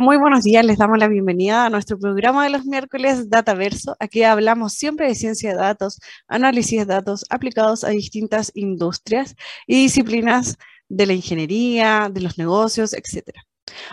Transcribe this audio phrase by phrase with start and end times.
[0.00, 0.64] Muy buenos días.
[0.64, 3.94] Les damos la bienvenida a nuestro programa de los miércoles Dataverso.
[4.00, 9.82] Aquí hablamos siempre de ciencia de datos, análisis de datos aplicados a distintas industrias y
[9.82, 10.56] disciplinas
[10.88, 13.36] de la ingeniería, de los negocios, etc.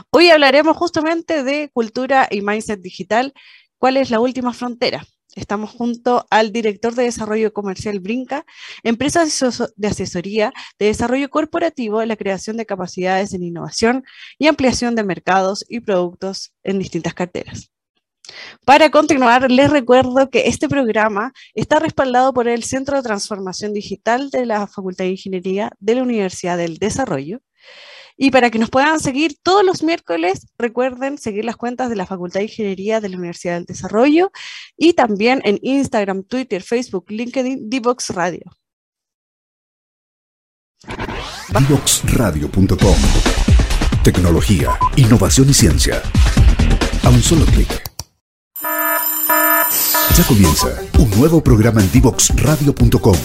[0.10, 3.34] Hoy hablaremos justamente de cultura y mindset digital.
[3.78, 5.06] ¿Cuál es la última frontera?
[5.36, 8.46] Estamos junto al director de desarrollo comercial Brinca,
[8.84, 9.26] empresa
[9.76, 14.04] de asesoría de desarrollo corporativo la creación de capacidades en innovación
[14.40, 17.72] y ampliación de mercados y productos en distintas carteras.
[18.66, 24.30] Para continuar, les recuerdo que este programa está respaldado por el Centro de Transformación Digital
[24.30, 27.42] de la Facultad de Ingeniería de la Universidad del Desarrollo
[28.22, 32.06] y para que nos puedan seguir todos los miércoles, recuerden seguir las cuentas de la
[32.06, 34.34] Facultad de Ingeniería de la Universidad del Desarrollo
[34.78, 38.44] y también en Instagram, Twitter, Facebook, LinkedIn, Divox Radio.
[41.58, 42.96] Divoxradio.com
[44.04, 46.02] Tecnología, innovación y ciencia.
[47.04, 47.90] A un solo clic.
[50.18, 50.68] Ya comienza
[50.98, 53.16] un nuevo programa en Divoxradio.com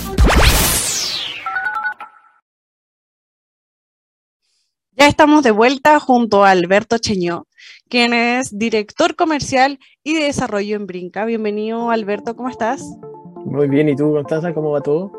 [4.97, 7.49] Ya estamos de vuelta junto a Alberto Cheñó,
[7.89, 11.25] quien es director comercial y de desarrollo en Brinca.
[11.25, 12.85] Bienvenido, Alberto, ¿cómo estás?
[13.45, 15.11] Muy bien, ¿y tú, Constanza, cómo va todo?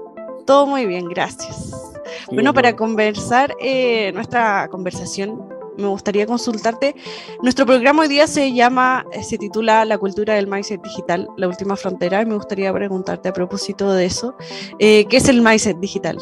[0.45, 1.93] Todo muy bien, gracias.
[2.31, 5.45] bueno, para conversar eh, nuestra conversación,
[5.77, 6.95] me gustaría consultarte.
[7.43, 11.49] Nuestro programa hoy día se llama, eh, se titula La cultura del mindset digital, la
[11.49, 14.35] última frontera, y me gustaría preguntarte a propósito de eso,
[14.79, 16.17] eh, ¿qué es el mindset digital?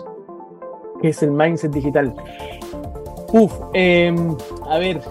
[1.04, 2.16] ¿Qué es el mindset digital?
[3.34, 4.38] Uf, em,
[4.70, 5.02] a ver,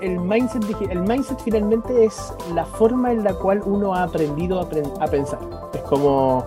[0.00, 4.68] el mindset, el mindset finalmente es la forma en la cual uno ha aprendido a,
[4.68, 5.38] pensar.
[5.72, 6.44] Es como,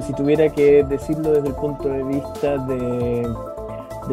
[0.00, 3.28] si tuviera que decirlo desde el punto de vista de,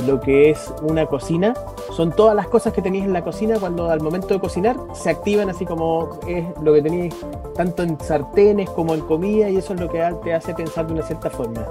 [0.07, 1.53] lo que es una cocina,
[1.91, 5.11] son todas las cosas que tenéis en la cocina cuando al momento de cocinar se
[5.11, 7.15] activan así como es lo que tenéis
[7.53, 10.93] tanto en sartenes como en comida y eso es lo que te hace pensar de
[10.93, 11.63] una cierta forma.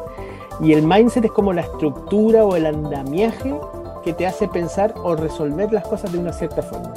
[0.60, 3.54] Y el mindset es como la estructura o el andamiaje
[4.02, 6.92] que te hace pensar o resolver las cosas de una cierta forma.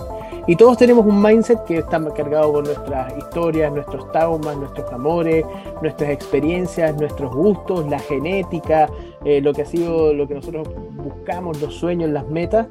[0.47, 5.45] Y todos tenemos un mindset que está cargado por nuestras historias, nuestros traumas, nuestros amores,
[5.81, 8.89] nuestras experiencias, nuestros gustos, la genética,
[9.23, 12.67] eh, lo que ha sido lo que nosotros buscamos, los sueños, las metas.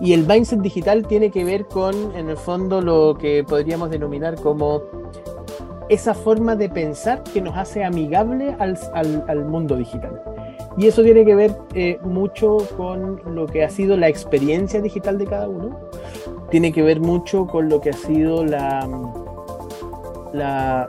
[0.00, 4.34] Y el mindset digital tiene que ver con, en el fondo, lo que podríamos denominar
[4.36, 4.82] como
[5.88, 10.22] esa forma de pensar que nos hace amigable al, al, al mundo digital.
[10.76, 15.18] Y eso tiene que ver eh, mucho con lo que ha sido la experiencia digital
[15.18, 15.78] de cada uno.
[16.50, 18.88] Tiene que ver mucho con lo que ha sido la,
[20.32, 20.88] la,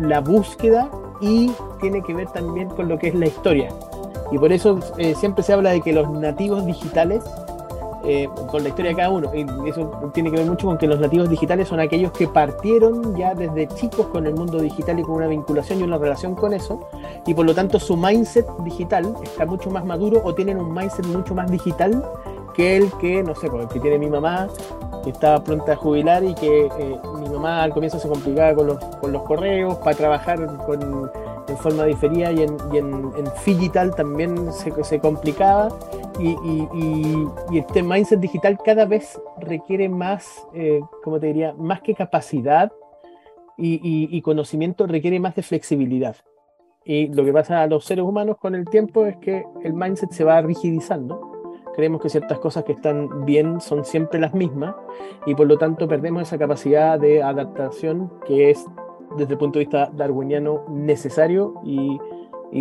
[0.00, 0.90] la, búsqueda
[1.20, 3.68] y tiene que ver también con lo que es la historia.
[4.32, 7.22] Y por eso eh, siempre se habla de que los nativos digitales
[8.06, 9.30] eh, con la historia de cada uno.
[9.34, 13.16] Y eso tiene que ver mucho con que los nativos digitales son aquellos que partieron
[13.16, 16.52] ya desde chicos con el mundo digital y con una vinculación y una relación con
[16.52, 16.80] eso,
[17.26, 21.06] y por lo tanto su mindset digital está mucho más maduro o tienen un mindset
[21.06, 22.04] mucho más digital
[22.56, 24.48] que que, no sé, pues, el que tiene mi mamá,
[25.04, 28.66] que está pronta a jubilar y que eh, mi mamá al comienzo se complicaba con
[28.68, 31.10] los, con los correos, para trabajar con
[31.48, 33.12] en forma diferida y en, y en,
[33.44, 35.68] digital también se, se complicaba
[36.18, 36.68] y, y,
[37.50, 42.72] y, este mindset digital cada vez requiere más, eh, como te diría, más que capacidad
[43.58, 46.16] y, conocimiento, requiere más de flexibilidad.
[46.84, 50.10] Y lo que pasa a los seres humanos con el tiempo es que el mindset
[50.10, 51.35] se va rigidizando.
[51.76, 54.74] Creemos que ciertas cosas que están bien son siempre las mismas
[55.26, 58.64] y por lo tanto perdemos esa capacidad de adaptación que es
[59.18, 62.00] desde el punto de vista darwiniano necesario y,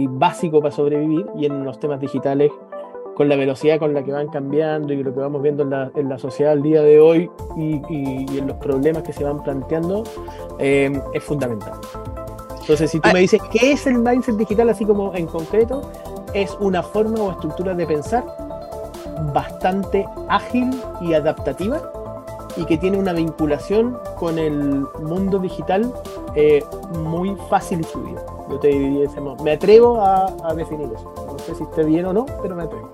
[0.09, 2.51] básico para sobrevivir y en los temas digitales
[3.15, 5.89] con la velocidad con la que van cambiando y lo que vamos viendo en la,
[5.95, 9.41] en la sociedad al día de hoy y, y, en los problemas que se van
[9.41, 10.03] planteando,
[10.59, 11.79] eh, es fundamental.
[12.59, 15.89] Entonces, si tú me dices, ¿qué es el mindset digital así como en concreto?
[16.33, 18.44] Es una forma o estructura de pensar
[19.33, 20.69] bastante ágil
[21.01, 21.81] y adaptativa
[22.57, 25.93] y que tiene una vinculación con el mundo digital
[26.35, 26.63] eh,
[26.99, 28.21] muy fácil y fluida.
[28.49, 29.09] Yo te diría,
[29.43, 31.13] me atrevo a, a definir eso.
[31.27, 32.89] No sé si esté bien o no, pero me atrevo.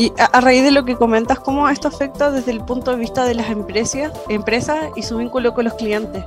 [0.00, 3.24] Y a, raíz de lo que comentas, ¿cómo esto afecta desde el punto de vista
[3.24, 6.24] de las empresas, empresas y su vínculo con los clientes?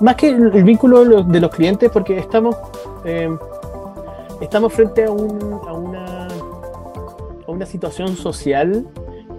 [0.00, 2.54] Más que el, vínculo de los clientes, porque estamos,
[3.04, 3.30] eh,
[4.42, 5.97] estamos frente a, un, a, una,
[7.48, 8.86] a una situación social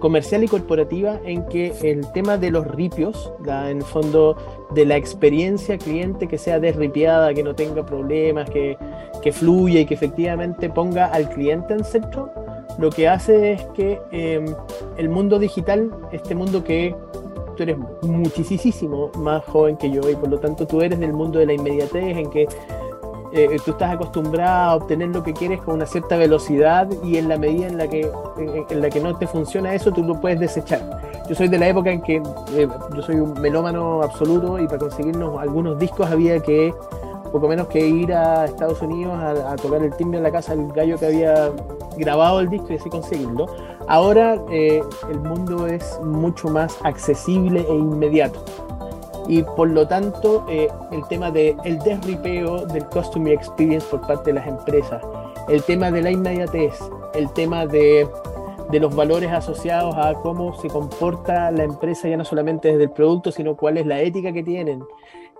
[0.00, 4.36] comercial y corporativa en que el tema de los ripios, en el fondo
[4.74, 8.76] de la experiencia cliente que sea desripiada, que no tenga problemas, que,
[9.22, 12.30] que fluya y que efectivamente ponga al cliente en centro,
[12.78, 14.46] lo que hace es que em,
[14.96, 16.96] el mundo digital, este mundo que
[17.56, 21.38] tú eres muchísimo más joven que yo y por lo tanto tú eres del mundo
[21.38, 22.48] de la inmediatez en que
[23.32, 27.28] eh, tú estás acostumbrado a obtener lo que quieres con una cierta velocidad y en
[27.28, 28.10] la medida en la que,
[28.68, 31.00] en, la que no te funciona eso, tú lo puedes desechar.
[31.28, 34.78] Yo soy de la época en que eh, yo soy un melómano absoluto y para
[34.78, 36.74] conseguirnos algunos discos había que
[37.30, 40.66] poco menos que ir a Estados Unidos a, tocar el timbre en la casa del
[40.72, 41.52] gallo que había
[41.96, 43.46] grabado el disco y así conseguirlo.
[43.86, 48.44] Ahora eh, el mundo es mucho más accesible e inmediato
[49.30, 54.30] y por lo tanto eh, el tema del el desripeo del customer experience por parte
[54.30, 55.00] de las empresas,
[55.48, 56.74] el tema de la inmediatez,
[57.14, 58.08] el tema de,
[58.72, 62.90] de, los valores asociados a cómo se comporta la empresa ya no solamente desde el
[62.90, 64.82] producto, sino cuál es la ética que tienen.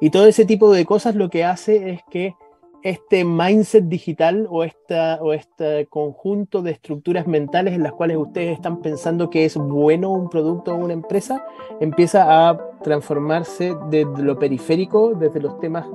[0.01, 2.37] Y todo ese tipo de cosas lo que hace es que
[2.82, 8.53] este mindset digital o, esta, o este conjunto de estructuras mentales en las cuales ustedes
[8.53, 11.44] están pensando que es bueno un producto o una empresa,
[11.81, 15.87] empieza a transformarse desde lo periférico, desde los temas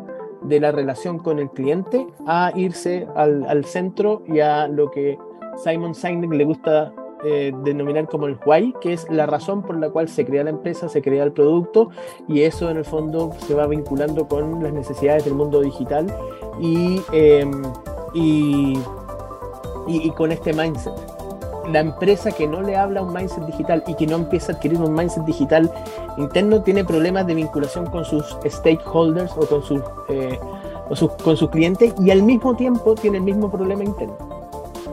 [0.44, 5.18] de la relación con el cliente, a irse al, al centro y a lo que
[5.64, 6.94] Simon Sinek le gusta
[7.28, 10.52] eh, denominar como el why, que es la razón por la cual se crea la
[10.52, 11.90] empresa, se crea el producto
[12.28, 16.06] y eso en el fondo se va vinculando con las necesidades del mundo digital
[16.62, 17.64] y, em,
[18.14, 18.78] y,
[19.88, 20.94] y, con este mindset.
[21.72, 24.80] La empresa que no le habla un mindset digital y que no empieza a adquirir
[24.80, 25.72] un mindset digital
[26.18, 30.40] interno tiene problemas de vinculación con sus stakeholders o con sus, eh,
[30.90, 34.35] o sus, con sus clientes y al mismo tiempo tiene el mismo problema interno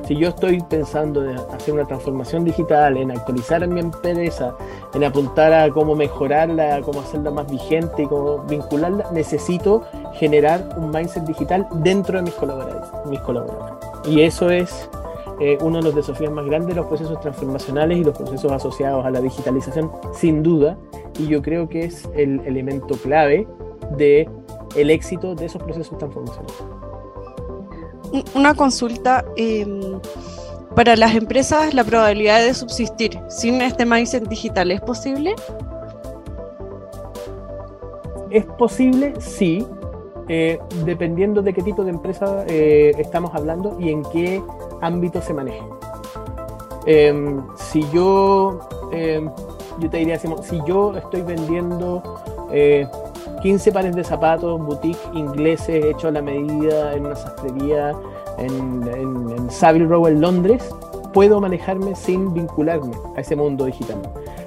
[0.06, 4.54] si yo estoy pensando en hacer una transformación digital, en actualizar mi empresa,
[4.94, 9.82] en apuntar a cómo mejorarla, cómo hacerla más vigente y cómo vincularla, necesito
[10.14, 12.88] generar un mindset digital dentro de mis colaboradores.
[13.06, 13.74] Mis colaboradores.
[14.06, 14.88] Y eso es
[15.40, 19.04] eh, uno de los desafíos más grandes de los procesos transformacionales y los procesos asociados
[19.06, 20.76] a la digitalización, sin duda.
[21.18, 23.46] Y yo creo que es el elemento clave
[23.96, 24.28] de
[24.74, 26.81] el éxito de esos procesos transformacionales
[28.34, 29.24] una consulta.
[29.36, 30.00] Em,
[30.74, 35.34] para las empresas, la probabilidad de subsistir sin este mindset digital, ¿es posible?
[38.30, 39.66] Es posible, sí,
[40.28, 44.42] eh, dependiendo de qué tipo de empresa eh, estamos hablando y en qué
[44.80, 45.62] ámbito se maneje.
[46.86, 48.60] Em, si yo,
[48.92, 49.30] em,
[49.78, 52.02] yo te diría, si yo estoy vendiendo
[53.42, 57.92] 15 eh, pares de zapatos, boutique ingleses hechos a la medida en una sastrería
[58.38, 60.74] en, en, Savile Row en Londres,
[61.12, 64.00] puedo manejarme sin vincularme a ese mundo digital.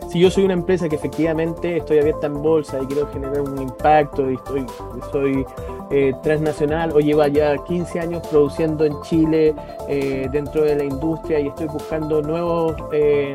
[0.10, 3.62] Si yo soy una empresa que efectivamente estoy abierta en bolsa y quiero generar un
[3.62, 4.66] impacto y estoy,
[5.12, 5.46] soy
[5.92, 9.54] eh, transnacional o lleva ya 15 años produciendo en Chile
[9.90, 13.34] eh, dentro de la industria y estoy buscando nuevos eh,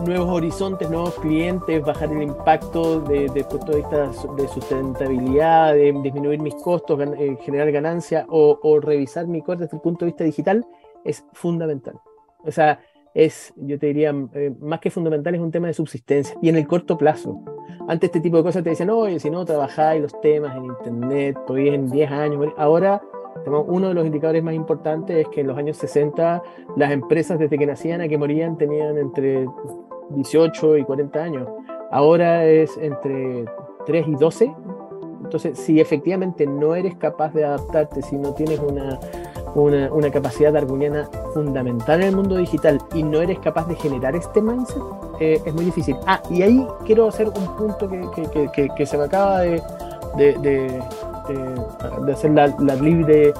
[0.00, 5.92] nuevos horizontes, nuevos clientes, bajar el impacto desde de punto de vista de sustentabilidad, de
[6.02, 10.24] disminuir mis costos, eh, generar ganancia o, revisar mi core desde el punto de vista
[10.24, 10.66] digital,
[11.04, 12.00] es fundamental.
[12.44, 12.80] O sea,
[13.14, 16.56] es, yo te diría, eh, más que fundamental, es un tema de subsistencia y en
[16.56, 17.40] el corto plazo.
[17.88, 21.38] Antes este tipo de cosas te decían, oye, si no trabajáis los temas en internet,
[21.46, 23.00] todavía en 10 años, ahora
[23.46, 26.42] uno de los indicadores más importantes es que en los años 60
[26.76, 29.46] las empresas desde que nacían a que morían tenían entre
[30.10, 31.48] 18 y 40 años.
[31.90, 33.44] Ahora es entre
[33.86, 34.54] 3 y 12.
[35.24, 39.00] Entonces, si efectivamente no eres capaz de adaptarte, si no tienes una,
[39.54, 44.40] una, capacidad darwiniana fundamental en el mundo digital y no eres capaz de generar este
[44.40, 44.82] mindset,
[45.18, 45.96] eh, es muy difícil.
[46.06, 49.62] Ah, y ahí quiero hacer un punto que, se me acaba de,
[50.16, 50.82] de
[52.12, 53.32] hacer la, la libre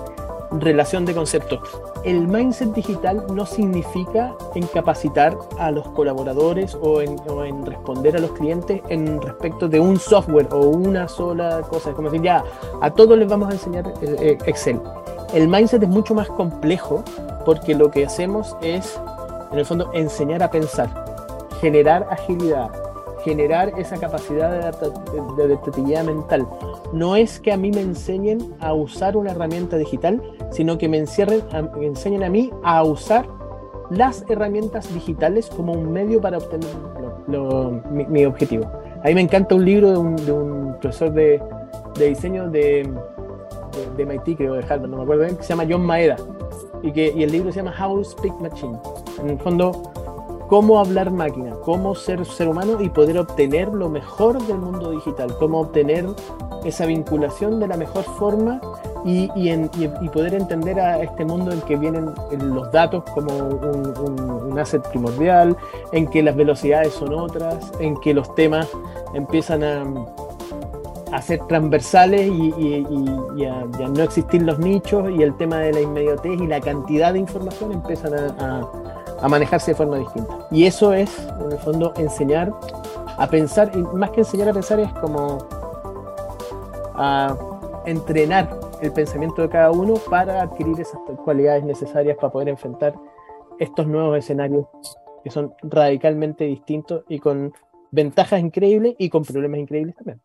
[0.51, 1.61] relación de conceptos.
[2.05, 7.17] El mindset digital no significa en capacitar a los colaboradores o en,
[7.67, 11.91] responder a los clientes en respecto de un software o una sola cosa.
[11.91, 12.45] Es como decir, ya,
[12.81, 14.81] a todos les vamos a enseñar eh, eh, Excel.
[15.33, 17.03] El mindset es mucho más complejo
[17.45, 19.01] porque lo que hacemos es,
[19.53, 20.89] en el fondo, enseñar a pensar,
[21.61, 22.71] generar agilidad,
[23.25, 26.47] generar esa capacidad de, adaptatividad mental.
[26.93, 30.99] No es que a mí me enseñen a usar una herramienta digital, sino que me,
[30.99, 31.43] encierren,
[31.79, 33.27] me enseñen a mí a usar
[33.91, 36.71] las herramientas digitales como un medio para obtener
[37.29, 38.67] mi, objetivo.
[39.03, 41.41] A mí me encanta un libro de un, profesor de,
[41.99, 42.89] diseño de,
[43.97, 46.17] de, MIT, creo, de Harvard, no me acuerdo bien, que se llama John Maeda.
[46.83, 48.79] Y, que, y el libro se llama How to Speak Machine.
[49.21, 49.73] En el fondo,
[50.49, 55.35] cómo hablar máquina, cómo ser ser humano y poder obtener lo mejor del mundo digital,
[55.39, 56.07] cómo obtener
[56.65, 58.61] esa vinculación de la mejor forma
[59.05, 59.29] y,
[60.13, 65.55] poder entender a este mundo en que vienen los datos como un, asset primordial,
[65.93, 68.67] en que las velocidades son otras, en que los temas
[69.13, 69.85] empiezan a,
[71.13, 76.41] a ser transversales y, a, no existir los nichos y el tema de la inmediatez
[76.41, 78.86] y la cantidad de información empiezan a a
[79.23, 80.47] manejarse de forma distinta.
[80.51, 82.53] Y eso es, en el fondo, enseñar
[83.19, 85.39] a pensar, y más que enseñar a pensar es como
[86.95, 87.37] a
[87.87, 88.49] entrenar
[88.83, 92.95] el pensamiento de cada uno para adquirir esas cualidades necesarias para poder enfrentar
[93.59, 94.67] estos nuevos escenarios
[95.25, 97.53] que son radicalmente distintos y con
[97.91, 100.21] ventajas increíbles y con problemas increíbles también.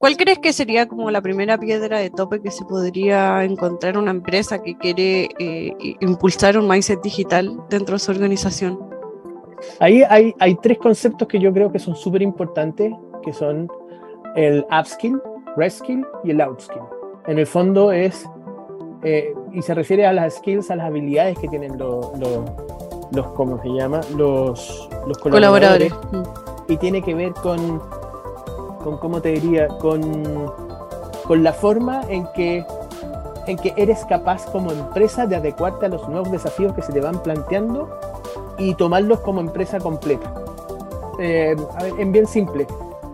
[0.00, 4.10] ¿Cuál crees que sería como la primera piedra de tope que se podría encontrar una
[4.10, 8.78] empresa que quiere eh, impulsar un mindset digital dentro de su organización?
[9.78, 13.68] Ahí hay, hay tres conceptos que yo creo que son súper importantes, que son
[14.36, 15.20] el upskill,
[15.58, 16.80] reskill y el outskill.
[17.26, 18.24] En el fondo es,
[19.02, 22.10] eh, y se refiere a las skills, a las habilidades que tienen los,
[23.12, 24.00] los, ¿cómo se llama?
[24.16, 25.92] Los, los colaboradores.
[26.68, 27.99] Y tiene que ver con
[28.82, 30.00] con cómo te diría, con,
[31.26, 32.64] con la forma en que,
[33.46, 37.00] en que eres capaz como empresa de adecuarte a los nuevos desafíos que se te
[37.00, 37.88] van planteando
[38.58, 40.32] y tomarlos como empresa completa.
[41.18, 41.54] Eh,
[41.98, 42.66] en bien simple,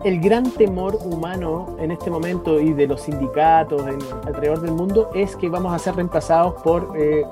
[0.03, 3.81] el gran temor humano en este momento y de los sindicatos
[4.25, 7.25] alrededor del mundo es que vamos a ser reemplazados por eh,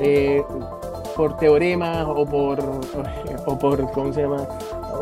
[0.00, 0.42] eh,
[1.14, 2.58] por teoremas o por
[3.46, 4.46] o por ¿cómo se llama?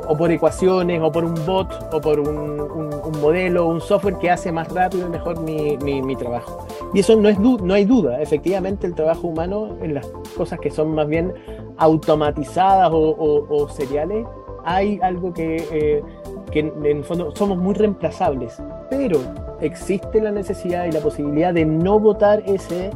[0.08, 4.30] O por ecuaciones, o por un bot, o por un, un, modelo, un software que
[4.30, 6.66] hace más rápido y mejor mi, mi, trabajo.
[6.94, 10.70] Y eso no, es no hay duda, efectivamente el trabajo humano en las cosas que
[10.70, 11.32] son más bien
[11.78, 14.26] automatizadas o, seriales,
[14.64, 16.02] hay algo que, eh,
[16.50, 18.60] que en el fondo somos muy reemplazables,
[18.90, 19.18] pero
[19.60, 22.90] existe la necesidad y la posibilidad de no votar ese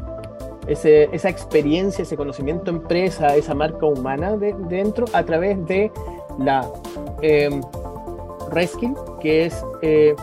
[0.66, 5.90] ese, esa experiencia, ese conocimiento empresa, esa marca humana de, dentro a través de
[6.40, 6.66] la
[7.22, 7.60] eh,
[8.50, 10.14] Reskill, que es eh,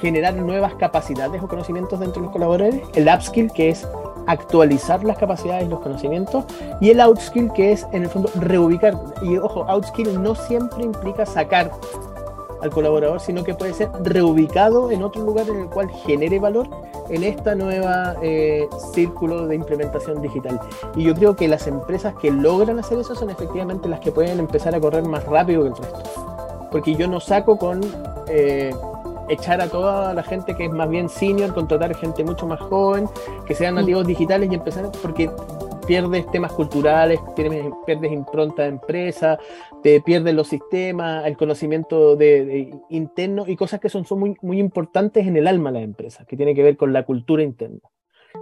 [0.00, 3.86] generar nuevas capacidades o conocimientos dentro de los colaboradores, el Upskill, que es
[4.26, 6.44] actualizar las capacidades y los conocimientos,
[6.80, 8.94] y el Outskill, que es en el fondo reubicar.
[9.22, 11.70] Y ojo, Outskill no siempre implica sacar
[12.60, 16.68] al colaborador, sino que puede ser reubicado en otro lugar en el cual genere valor
[17.08, 20.60] en esta nueva eh, círculo de implementación digital.
[20.96, 24.38] Y yo creo que las empresas que logran hacer eso son efectivamente las que pueden
[24.38, 26.02] empezar a correr más rápido que el resto.
[26.70, 27.80] Porque yo no saco con
[28.28, 28.74] eh,
[29.28, 33.08] echar a toda la gente que es más bien senior, contratar gente mucho más joven,
[33.46, 33.78] que sean mm.
[33.78, 35.30] nativos digitales y empezar, porque
[35.88, 39.38] pierdes temas culturales, pierdes, impronta de empresa,
[39.82, 44.60] te pierdes los sistemas, el conocimiento de, interno y cosas que son, son muy, muy
[44.60, 47.80] importantes en el alma de la empresa, que tiene que ver con la cultura interna.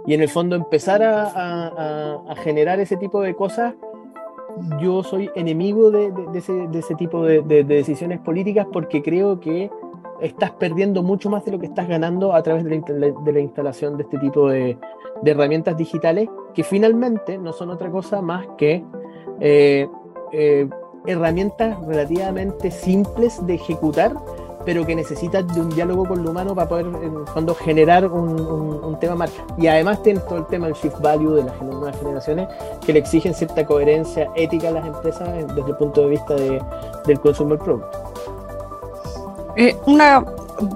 [0.05, 3.75] Y en el fondo empezar a, generar ese tipo de cosas,
[4.81, 9.71] yo soy enemigo de, ese, tipo de, decisiones políticas porque creo que
[10.21, 14.03] estás perdiendo mucho más de lo que estás ganando a través de la, instalación de
[14.03, 14.77] este tipo de,
[15.25, 18.83] herramientas digitales que finalmente no son otra cosa más que
[19.39, 19.87] eh,
[20.31, 20.69] eh,
[21.05, 24.13] herramientas relativamente simples de ejecutar,
[24.65, 29.15] pero que necesitan de un diálogo con lo humano para poder, en generar un, tema
[29.15, 29.45] marca.
[29.57, 32.47] Y además tienes todo el tema del shift value de las nuevas generaciones,
[32.85, 36.61] que le exigen cierta coherencia ética a las empresas desde el punto de vista de,
[37.05, 37.95] del consumer product.
[39.55, 40.25] Eh, una,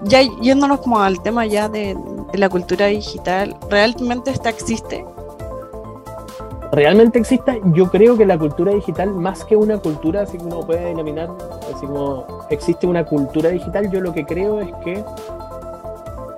[0.04, 5.06] ya yéndonos como al tema ya de, de la cultura digital, ¿realmente esta existe?
[6.72, 10.66] realmente exista, yo creo que la cultura digital, más que una cultura, así como uno
[10.66, 11.30] puede denominar,
[11.74, 15.04] así como existe una cultura digital, yo lo que creo es que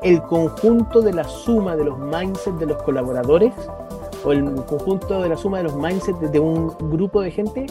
[0.01, 3.53] el conjunto de la suma de los mindsets de los colaboradores
[4.25, 7.67] o el conjunto de la suma de los mindsets de un grupo de gente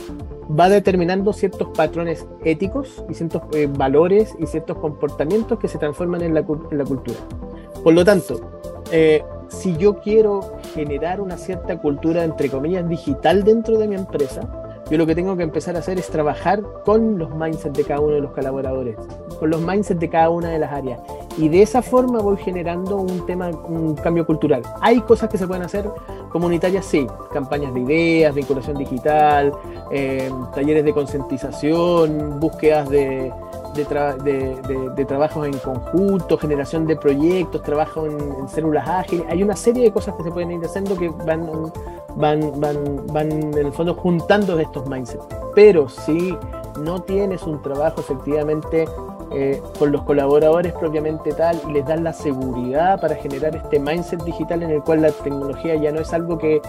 [0.49, 6.23] va determinando ciertos patrones éticos y ciertos eh, valores y ciertos comportamientos que se transforman
[6.23, 7.19] en la, en la cultura.
[7.83, 8.41] Por lo tanto,
[8.93, 14.43] eh, si yo quiero generar una cierta cultura, entre comillas, digital dentro de mi empresa,
[14.91, 18.01] yo lo que tengo que empezar a hacer es trabajar con los mindsets de cada
[18.01, 18.97] uno de los colaboradores,
[19.39, 21.01] con los mindsets de cada una de las áreas.
[21.39, 24.63] Y de esa forma voy generando un tema, un cambio cultural.
[24.81, 25.89] Hay cosas que se pueden hacer
[26.31, 29.53] comunitarias, sí, campañas de ideas, vinculación digital,
[29.91, 33.33] eh, talleres de concientización, búsquedas de,
[33.75, 39.27] de, trabajos en conjunto, generación de proyectos, trabajo en, células ágiles.
[39.29, 41.73] Hay una serie de cosas que se pueden ir haciendo que van,
[42.17, 45.27] van, van, van en el fondo juntando estos mindsets.
[45.55, 46.37] Pero si
[46.81, 48.87] no tienes un trabajo efectivamente
[49.35, 54.63] eh, con los colaboradores propiamente tal les dan la seguridad para generar este mindset digital
[54.63, 56.61] en el cual la tecnología ya no es algo que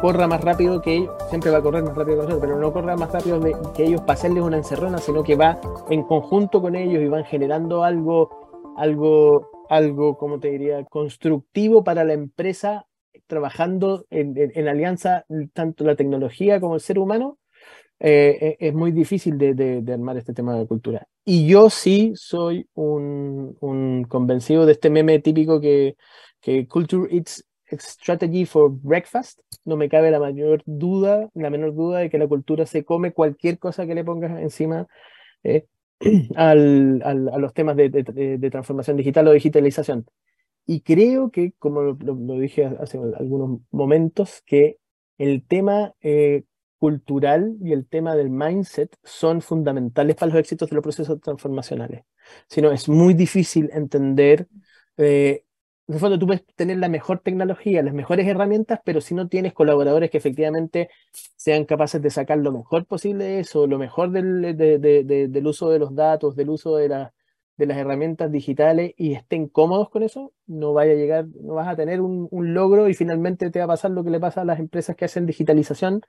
[0.00, 2.72] corra más rápido que ellos, siempre va a correr más rápido que nosotros, pero no
[2.72, 3.40] corra más rápido
[3.74, 7.24] que ellos para hacerles una encerrona, sino que va en conjunto con ellos y van
[7.24, 12.86] generando algo, algo, algo, como te diría, constructivo para la empresa,
[13.26, 17.38] trabajando en, alianza tanto la tecnología como el ser humano
[18.00, 21.06] eh, eh, es muy difícil de, de, armar este tema de cultura.
[21.24, 25.96] Y yo sí soy un, un convencido de este meme típico que,
[26.40, 27.44] que Culture Eats
[27.78, 29.40] Strategy for Breakfast.
[29.64, 33.12] No me cabe la mayor duda, la menor duda de que la cultura se come
[33.12, 34.86] cualquier cosa que le pongas encima
[35.42, 35.66] eh,
[36.36, 40.06] al, al, a los temas de, de, transformación digital o digitalización.
[40.66, 44.78] Y creo que, como lo, lo, dije hace algunos momentos, que
[45.18, 46.44] el tema eh,
[46.80, 52.04] cultural y el tema del mindset son fundamentales para los éxitos de los procesos transformacionales.
[52.48, 54.48] Si no, es muy difícil entender,
[54.96, 55.44] eh,
[55.86, 59.28] en el fondo tú puedes tener la mejor tecnología, las mejores herramientas, pero si no
[59.28, 60.88] tienes colaboradores que efectivamente
[61.36, 65.78] sean capaces de sacar lo mejor posible de eso, lo mejor del, del uso de
[65.78, 67.12] los datos, del uso de, la,
[67.60, 71.68] de las herramientas digitales y estén cómodos con eso, no vaya a llegar, no vas
[71.68, 74.44] a tener un, logro y finalmente te va a pasar lo que le pasa a
[74.46, 76.00] las empresas que hacen digitalización,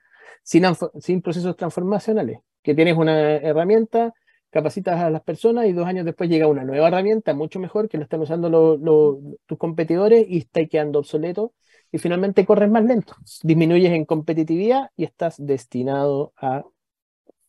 [0.42, 4.14] sin, procesos transformacionales, que tienes una herramienta,
[4.48, 7.98] capacitas a las personas y dos años después llega una nueva herramienta mucho mejor que
[7.98, 11.52] la están usando tus competidores y está quedando obsoleto
[11.90, 16.64] y finalmente corres más lento, disminuyes en competitividad y estás destinado a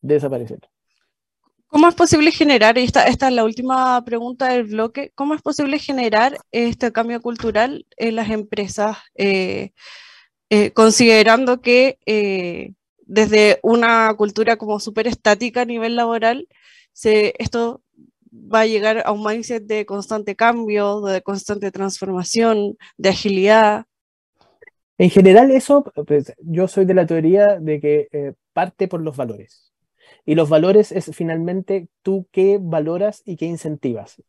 [0.02, 0.73] desaparecer.
[1.74, 5.42] ¿Cómo es posible generar, y esta, esta es la última pregunta del bloque, cómo es
[5.42, 9.72] posible generar este cambio cultural en las empresas, eh,
[10.52, 12.74] eh, considerando que eh,
[13.08, 16.48] desde una cultura como súper estática a nivel laboral,
[16.92, 17.82] se, esto
[18.32, 23.86] va a llegar a un mindset de constante cambio, de constante transformación, de agilidad.
[25.00, 29.73] En general eso, pues, yo soy de la teoría de que parte por los valores.
[30.26, 34.22] Y los valores es finalmente tú qué valoras y qué incentivas.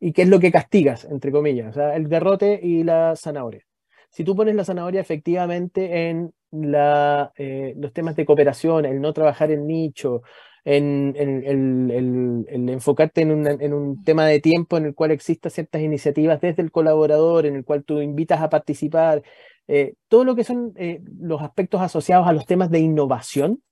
[0.00, 1.76] Y qué es lo que castigas, entre comillas.
[1.76, 3.64] El garrote y la zanahoria.
[4.10, 9.50] Si tú pones la zanahoria efectivamente en eh, los temas de cooperación, el no trabajar
[9.50, 10.22] en nicho,
[10.64, 16.62] en, el, enfocarte en, un tema de tiempo en el cual existan ciertas iniciativas desde
[16.62, 19.22] el colaborador, en el cual tú invitas a participar,
[19.66, 23.62] eh, todo lo que son eh, los aspectos asociados a los temas de innovación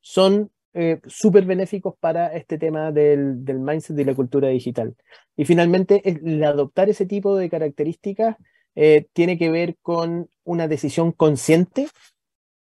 [0.00, 0.50] son
[1.06, 4.94] súper benéficos para este tema del, mindset y la cultura digital.
[5.36, 8.36] Y finalmente, el adoptar ese tipo de características
[8.74, 11.88] eh, tiene que ver con una decisión consciente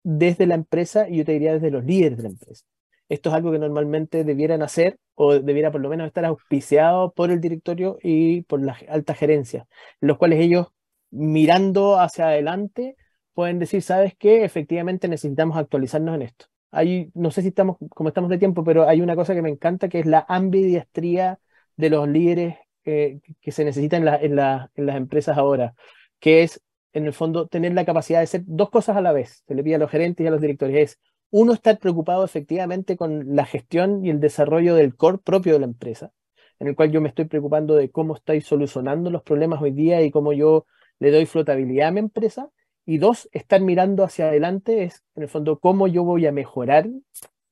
[0.04, 2.65] desde la empresa y yo te diría desde los líderes de la empresa.
[3.08, 7.32] Esto es algo que normalmente debieran hacer o debiera por lo menos estar auspiciado por
[7.32, 9.67] el directorio y por la alta gerencia,
[10.02, 10.67] en los cuales ellos
[11.12, 12.97] mirando hacia adelante
[13.34, 14.43] pueden decir, ¿sabes qué?
[14.43, 16.51] Efectivamente necesitamos actualizarnos en esto.
[16.72, 19.50] Hay, no sé si estamos, como estamos de tiempo, pero hay una cosa que me
[19.50, 21.40] encanta que es la ambidiestría
[21.76, 25.76] de los líderes eh, que se necesitan en, en las empresas ahora
[26.20, 26.62] que es,
[26.94, 29.44] en el fondo, tener la capacidad de hacer dos cosas a la vez.
[29.48, 30.76] Se le pide a los gerentes y a los directores.
[30.78, 31.00] Es,
[31.32, 35.66] uno, estar preocupado efectivamente con la gestión y el desarrollo del core propio de la
[35.66, 36.12] empresa,
[36.60, 40.02] en el cual yo me estoy preocupando de cómo estoy solucionando los problemas hoy día
[40.02, 40.66] y cómo yo
[41.00, 42.50] le doy flotabilidad a mi empresa.
[42.86, 46.89] Y dos, estar mirando hacia adelante es, en el fondo, cómo yo voy a mejorar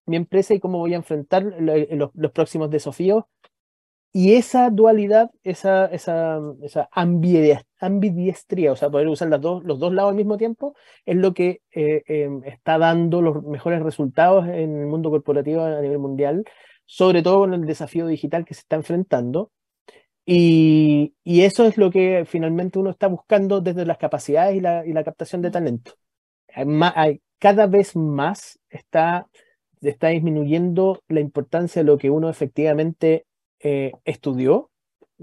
[0.06, 3.26] mi empresa y cómo voy a enfrentar los próximos desafíos
[4.12, 9.94] y esa dualidad, esa, esa, esa ambidiestría, o sea, poder usar las dos, los dos
[9.94, 14.80] lados al mismo tiempo, es lo que eh, em, está dando los mejores resultados en
[14.82, 16.44] el mundo corporativo a nivel mundial,
[16.86, 19.52] sobre todo con el desafío digital que se está enfrentando.
[20.32, 25.42] Y, eso es lo que finalmente uno está buscando desde las capacidades y la, captación
[25.42, 25.94] de talento.
[26.54, 29.28] Hay, cada vez más está,
[29.82, 33.26] está disminuyendo la importancia de lo que uno efectivamente
[33.60, 34.70] eh, estudió,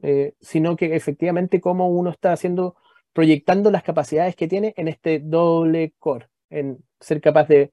[0.02, 2.74] eh, sino que efectivamente cómo uno está haciendo,
[3.12, 7.70] proyectando las capacidades que tiene en este doble core, en ser capaz de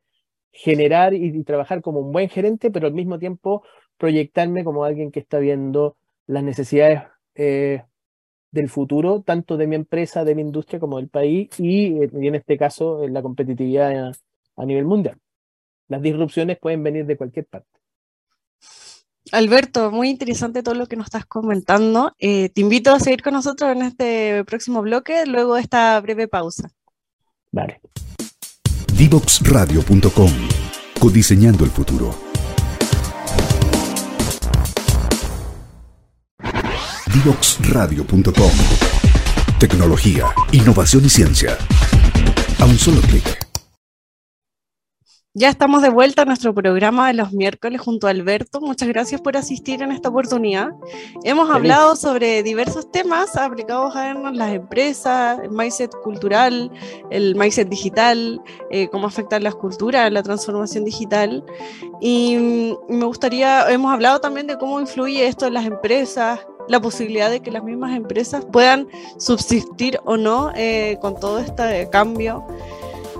[0.51, 3.63] generar y, trabajar como un buen gerente, pero al mismo tiempo
[3.97, 7.01] proyectarme como alguien que está viendo las necesidades
[7.35, 7.83] eh,
[8.51, 12.35] del futuro, tanto de mi empresa, de mi industria, como del país, y, eh, en
[12.35, 14.13] este caso, en la competitividad
[14.55, 15.17] a, nivel mundial.
[15.87, 17.67] Las disrupciones pueden venir de cualquier parte.
[19.31, 22.13] Alberto, muy interesante todo lo que nos estás comentando.
[22.19, 26.27] Eh, te invito a seguir con nosotros en este próximo bloque, luego de esta breve
[26.27, 26.69] pausa.
[27.51, 27.81] Vale.
[28.97, 30.31] Divoxradio.com
[30.99, 32.32] Codiseñando el futuro.
[37.13, 38.51] Divoxradio.com
[39.59, 41.55] Tecnología, innovación y ciencia.
[42.59, 43.43] A un solo clic.
[45.35, 48.61] Ya estamos de vuelta a nuestro programa de los miércoles junto a Alberto.
[48.61, 50.69] Muchas gracias por asistir en esta oportunidad.
[51.23, 56.71] Hemos hablado sobre diversos temas aplicados a las empresas, el mindset cultural,
[57.09, 61.43] el mindset digital, eh, cómo afectar las culturas, la transformación digital.
[61.99, 62.37] Y
[62.89, 67.29] mm, me gustaría, hemos hablado también de cómo influye esto en las empresas, la posibilidad
[67.29, 72.45] de que las mismas empresas puedan subsistir o no eh, con todo este cambio.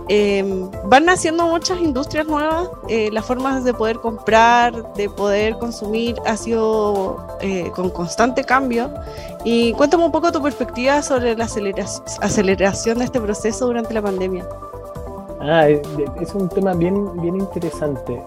[0.10, 6.15] Em, van naciendo muchas industrias nuevas, eh, las formas de poder comprar, de poder consumir
[6.25, 8.93] ha sido eh, con constante cambio.
[9.45, 14.45] Y cuéntame un poco tu perspectiva sobre la aceleración de este proceso durante la pandemia.
[15.39, 18.21] Ah, es un tema bien, bien interesante.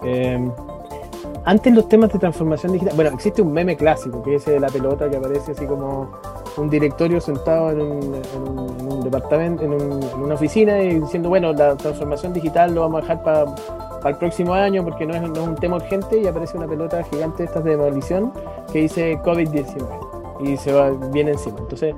[1.49, 4.67] Antes los temas de transformación digital, bueno, existe un meme clásico, que es de la
[4.67, 6.11] pelota que aparece así como
[6.57, 9.73] un directorio sentado en un, departamento, en,
[10.21, 14.55] una oficina y diciendo, bueno, la transformación digital lo vamos a dejar para el próximo
[14.55, 18.33] año porque no es, un tema urgente y aparece una pelota gigante estas de demolición
[18.73, 21.59] que dice COVID-19 y se va bien encima.
[21.61, 21.95] Entonces,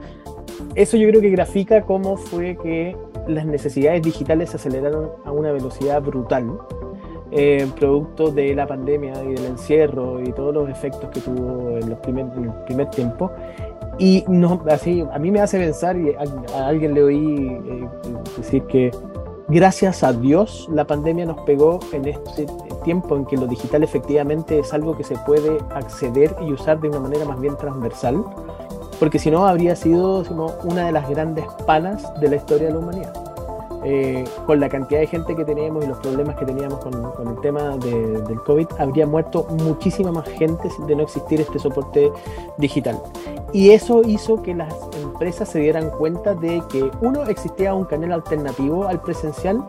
[0.75, 2.95] eso yo creo que grafica cómo fue que
[3.27, 6.59] las necesidades digitales se aceleraron a una velocidad brutal
[7.31, 11.91] eh, producto de la pandemia y del encierro y todos los efectos que tuvo en,
[11.91, 13.31] los primer, el primer tiempo.
[13.99, 17.89] Y no, así, a mí me hace pensar, y a, alguien le oí eh,
[18.37, 18.93] decir que
[19.49, 22.47] gracias a Dios la pandemia nos pegó en este
[22.85, 26.89] tiempo en que lo digital efectivamente es algo que se puede acceder y usar de
[26.89, 28.25] una manera más bien transversal,
[28.99, 30.23] porque si no habría sido
[30.65, 33.28] una de las grandes palas de la historia de la humanidad.
[33.85, 37.41] Eh, con la cantidad de gente que teníamos y los problemas que teníamos con, el
[37.41, 42.11] tema del COVID, habría muerto muchísima más gente de no existir este soporte
[42.57, 43.01] digital.
[43.53, 48.13] Y eso hizo que las empresas se dieran cuenta de que, uno, existía un canal
[48.13, 49.65] alternativo al presencial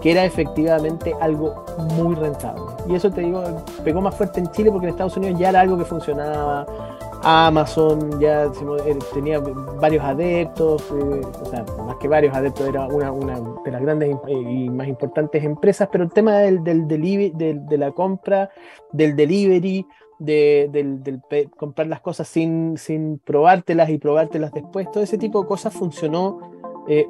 [0.00, 1.64] que era efectivamente algo
[1.96, 2.62] muy rentable.
[2.86, 3.42] Y eso te digo,
[3.82, 6.66] pegó más fuerte en Chile porque en Estados Unidos ya era algo que funcionaba,
[7.24, 13.10] Amazon ya eh, tenía varios adeptos, eh, o sea, más que varios adeptos, era una,
[13.64, 18.50] de las grandes eh, y más importantes empresas, pero el tema del, de la compra,
[18.92, 19.86] del delivery,
[20.18, 25.48] de, del, comprar las cosas sin, sin probártelas y probártelas después, todo ese tipo de
[25.48, 26.52] cosas funcionó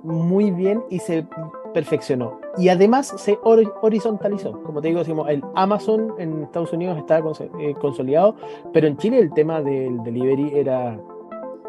[0.05, 1.27] muy bien y se
[1.75, 2.41] perfeccionó.
[2.57, 4.63] Y además se horizontalizó.
[4.63, 8.37] Como te digo, decimos, el Amazon en Estados Unidos está eh, consolidado,
[8.73, 10.99] pero en Chile el tema del delivery era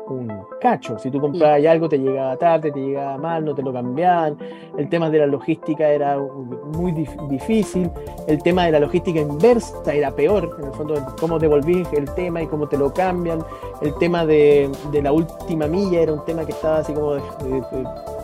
[0.07, 0.97] un cacho.
[0.99, 4.37] Si tú comprabas algo, te llegaba tarde, te llegaba mal, no te lo cambiaban.
[4.77, 6.91] El tema de la logística era muy
[7.29, 7.89] difícil.
[8.27, 12.41] El tema de la logística inversa era peor, en el fondo, cómo devolvís el tema
[12.41, 13.39] y cómo te lo cambian.
[13.81, 17.15] El tema de, de la última milla era un tema que estaba así como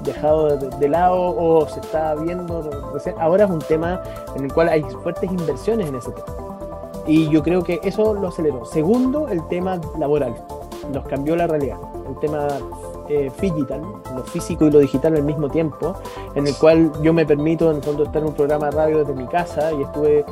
[0.03, 2.69] dejado de, lado o se está viendo.
[3.19, 4.01] Ahora es un tema
[4.35, 6.27] en el cual hay fuertes inversiones en ese tema.
[7.07, 8.65] Y yo creo que eso lo aceleró.
[8.65, 10.35] Segundo, el tema laboral.
[10.91, 11.77] Nos cambió la realidad.
[12.07, 12.47] El tema
[13.09, 13.81] eh, digital,
[14.15, 15.95] lo físico y lo digital al mismo tiempo,
[16.35, 18.99] en el cual yo me permito en el fondo estar en un programa de radio
[18.99, 20.25] desde mi casa y estuve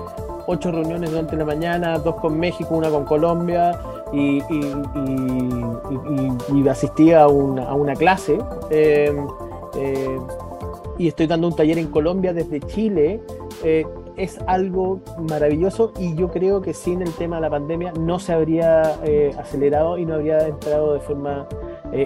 [0.47, 3.79] ocho reuniones durante la mañana, dos con México, una con Colombia
[4.11, 4.41] y,
[6.69, 8.39] asistí a una, a una clase.
[8.69, 9.15] Eh,
[9.75, 10.19] eh,
[10.97, 13.21] y estoy dando un taller en Colombia desde Chile.
[13.63, 13.85] Eh,
[14.19, 18.33] es algo maravilloso y yo creo que sin el tema de la pandemia no se
[18.33, 21.47] habría eh, acelerado y no habría entrado de forma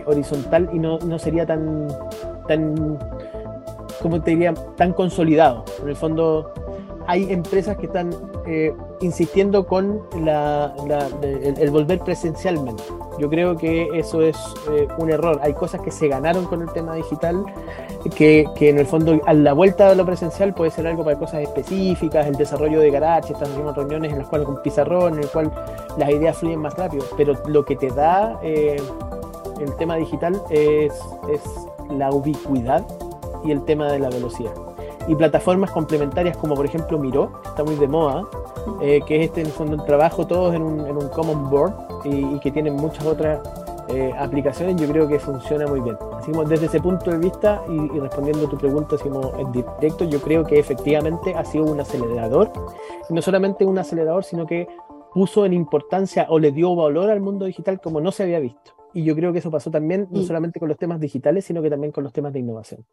[0.06, 1.88] horizontal y no, no, sería tan,
[2.48, 2.98] tan,
[4.02, 5.66] ¿cómo te diría?, tan consolidado.
[5.82, 6.54] En el fondo
[7.08, 8.12] hay empresas que están
[9.02, 10.74] insistiendo con la,
[11.22, 12.84] el, volver presencialmente.
[13.20, 14.38] Yo creo que eso es
[14.72, 15.40] eh, un error.
[15.44, 17.46] Hay cosas que se ganaron con el tema digital,
[18.16, 21.18] que, que, en el fondo a la vuelta de lo presencial puede ser algo para
[21.18, 25.24] cosas específicas, el desarrollo de garage, estas mismas reuniones en las cuales con pizarrón, en
[25.24, 25.52] el cual
[25.98, 27.06] las ideas fluyen más rápido.
[27.16, 28.82] Pero lo que te da eh,
[29.60, 30.94] el tema digital es
[31.90, 32.86] la ubicuidad
[33.44, 34.73] y el tema de la velocidad
[35.08, 38.24] y plataformas complementarias como por ejemplo Miro, que está muy de moda,
[38.82, 41.50] eh, que es este en el fondo el trabajo todos en un, en un common
[41.50, 41.74] board
[42.06, 43.40] y, que tienen muchas otras
[43.90, 45.98] eh, aplicaciones, yo creo que funciona muy bien.
[46.18, 50.06] Así como desde ese punto de vista y, respondiendo a tu pregunta así en directo,
[50.06, 52.52] yo creo que efectivamente ha sido un acelerador,
[53.10, 54.68] y no solamente un acelerador, sino que
[55.14, 58.74] puso en importancia o le dio valor al mundo digital como no se había visto.
[58.94, 61.70] Y yo creo que eso pasó también, no solamente con los temas digitales, sino que
[61.70, 62.86] también con los temas de innovación.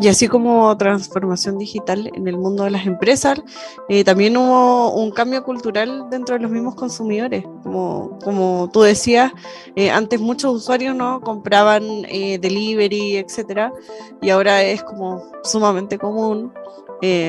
[0.00, 3.42] Y, así como transformación digital en el mundo de las empresas,
[3.90, 7.44] eh, también hubo un cambio cultural dentro de los mismos consumidores.
[7.62, 9.32] Como, como tú decías,
[9.76, 13.74] eh, antes muchos usuarios no compraban eh, delivery, etcétera,
[14.22, 16.52] y ahora es como sumamente común.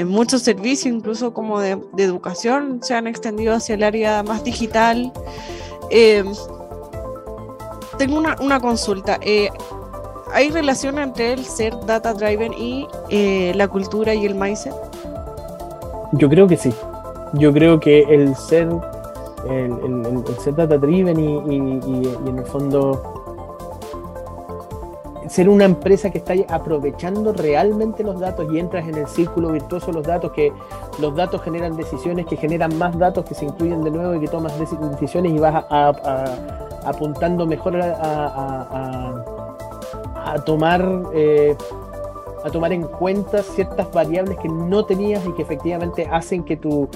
[0.06, 5.12] muchos servicios, incluso como de, educación, se han extendido hacia el área más digital.
[7.98, 9.20] tengo una, una consulta.
[10.34, 14.74] ¿Hay relación entre el ser data driven y eh, la cultura y el mindset?
[16.14, 16.74] Yo creo que sí.
[17.34, 18.70] Yo creo que el ser,
[19.50, 23.12] el, ser data driven y, en el fondo
[25.28, 29.92] ser una empresa que está aprovechando realmente los datos y entras en el círculo virtuoso
[29.92, 30.54] los datos, que
[31.00, 34.28] los datos generan decisiones, que generan más datos que se incluyen de nuevo y que
[34.28, 35.66] tomas decisiones y vas
[36.86, 39.35] apuntando mejor a
[40.26, 41.56] a tomar, eh,
[42.44, 46.90] a tomar en cuenta ciertas variables que no tenías y que efectivamente hacen que tu,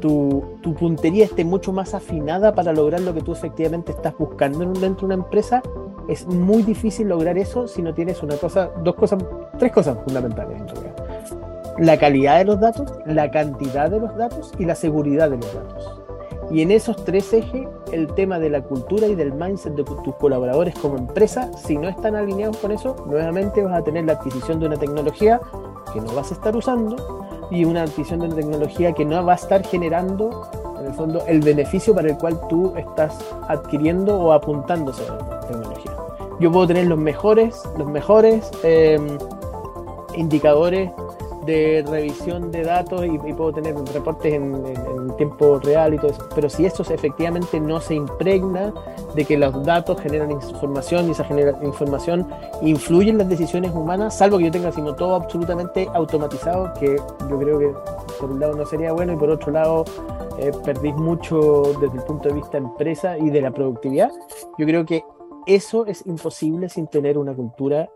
[0.00, 5.06] tu, puntería esté mucho más afinada para lograr lo que tú efectivamente estás buscando dentro
[5.08, 5.62] de una empresa.
[6.08, 9.24] Es muy difícil lograr eso si no tienes una cosa, dos cosas,
[9.58, 10.94] tres cosas fundamentales en realidad.
[11.78, 15.54] La calidad de los datos, la cantidad de los datos y la seguridad de los
[15.54, 16.03] datos.
[16.50, 20.14] Y en esos tres ejes, el tema de la cultura y del mindset de tus
[20.16, 24.60] colaboradores como empresa, si no están alineados con eso, nuevamente vas a tener la adquisición
[24.60, 25.40] de una tecnología
[25.92, 26.96] que no vas a estar usando
[27.50, 30.48] y una adquisición de una tecnología que no va a estar generando,
[30.80, 35.92] en el fondo, el beneficio para el cual tú estás adquiriendo o apuntándose a tecnología.
[36.40, 38.98] Yo puedo tener los mejores, los mejores eh,
[40.16, 40.90] indicadores
[41.46, 44.64] de revisión de datos y, puedo tener reportes en,
[45.16, 46.28] tiempo real y todo eso.
[46.34, 48.72] Pero si esto efectivamente no se impregna
[49.14, 52.26] de que los datos generan información y esa genera información
[52.62, 57.58] influye en las decisiones humanas, salvo que yo tenga todo absolutamente automatizado, que yo creo
[57.58, 57.72] que
[58.20, 59.84] por un lado no sería bueno y por otro lado
[60.38, 64.10] eh, perdís mucho desde el punto de vista empresa y de la productividad.
[64.58, 65.04] Yo creo que
[65.46, 67.88] eso es imposible sin tener una cultura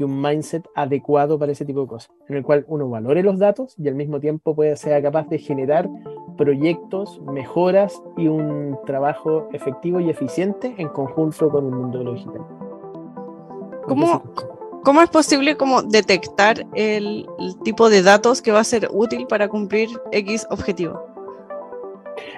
[0.00, 3.38] y un mindset adecuado para ese tipo de cosas, en el cual uno valore los
[3.38, 5.88] datos y al mismo tiempo pueda ser capaz de generar
[6.38, 12.14] proyectos, mejoras y un trabajo efectivo y eficiente en conjunto con el mundo de lo
[12.14, 12.40] digital.
[13.86, 14.22] ¿Cómo,
[14.84, 19.26] ¿Cómo es posible como detectar el, el tipo de datos que va a ser útil
[19.26, 20.98] para cumplir X objetivo?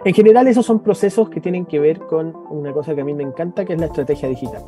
[0.04, 3.14] En general, esos son procesos que tienen que ver con una cosa que a mí
[3.14, 4.64] me encanta, que es la estrategia digital.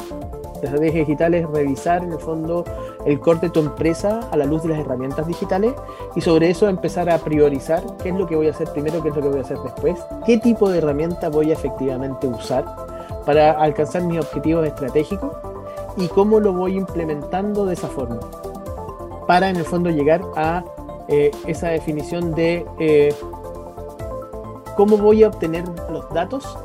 [0.64, 2.64] Estrategia digital es revisar en el fondo
[3.04, 5.74] el corte de tu empresa a la luz de las herramientas digitales
[6.14, 9.08] y sobre eso empezar a priorizar qué es lo que voy a hacer primero, qué
[9.10, 12.64] es lo que voy a hacer después, qué tipo de herramienta voy a efectivamente usar
[13.24, 15.32] para alcanzar mis objetivos estratégicos
[15.96, 18.20] y cómo lo voy implementando de esa forma
[19.26, 20.64] para en el fondo llegar a
[21.08, 23.14] eh, esa definición de eh,
[24.76, 26.58] cómo voy a obtener los datos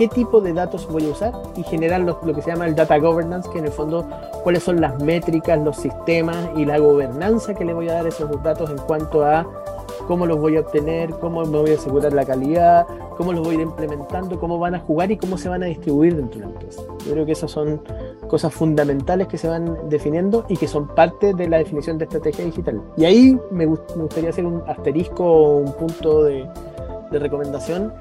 [0.00, 2.98] qué tipo de datos voy a usar y generar lo, que se llama el data
[2.98, 4.08] governance, que en el fondo
[4.42, 8.08] cuáles son las métricas, los sistemas y la gobernanza que le voy a dar a
[8.08, 9.46] esos datos en cuanto a
[10.08, 12.86] cómo los voy a obtener, cómo me voy a asegurar la calidad,
[13.18, 15.66] cómo los voy a ir implementando, cómo van a jugar y cómo se van a
[15.66, 16.80] distribuir dentro de la empresa.
[17.04, 17.82] Yo creo que esas son
[18.26, 22.46] cosas fundamentales que se van definiendo y que son parte de la definición de estrategia
[22.46, 22.80] digital.
[22.96, 26.48] Y ahí me, gustaría hacer un asterisco o un punto de,
[27.10, 27.92] de recomendación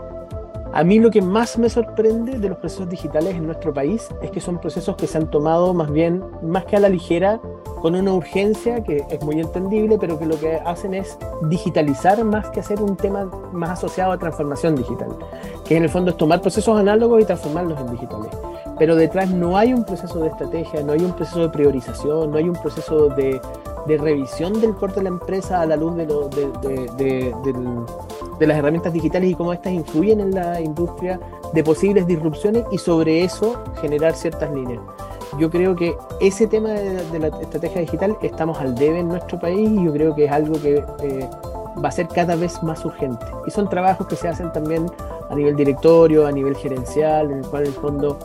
[0.72, 4.30] a mí lo que más me sorprende de los procesos digitales en nuestro país es
[4.30, 7.42] que son procesos que se han tomado más bien, más que a la ligera,
[7.82, 12.50] con una urgencia que es muy entendible, pero que lo que hacen es digitalizar más
[12.50, 15.10] que hacer un tema más asociado a transformación digital,
[15.66, 18.32] que en el fondo es tomar procesos análogos y transformarlos en digitales.
[18.78, 22.38] Pero detrás no hay un proceso de estrategia, no hay un proceso de priorización, no
[22.38, 23.42] hay un proceso de,
[23.88, 27.34] revisión del corte de la empresa a la luz de, de
[28.48, 31.20] las herramientas digitales y cómo estas influyen en la industria,
[31.54, 34.82] de posibles disrupciones y sobre eso generar ciertas líneas.
[35.38, 39.70] Yo creo que ese tema de, la estrategia digital estamos al debe en nuestro país
[39.70, 41.30] y yo creo que es algo que eh,
[41.84, 43.26] va a ser cada vez más urgente.
[43.46, 44.86] Y son trabajos que se hacen también
[45.30, 48.18] a nivel directorio, a nivel gerencial, en el cual en el fondo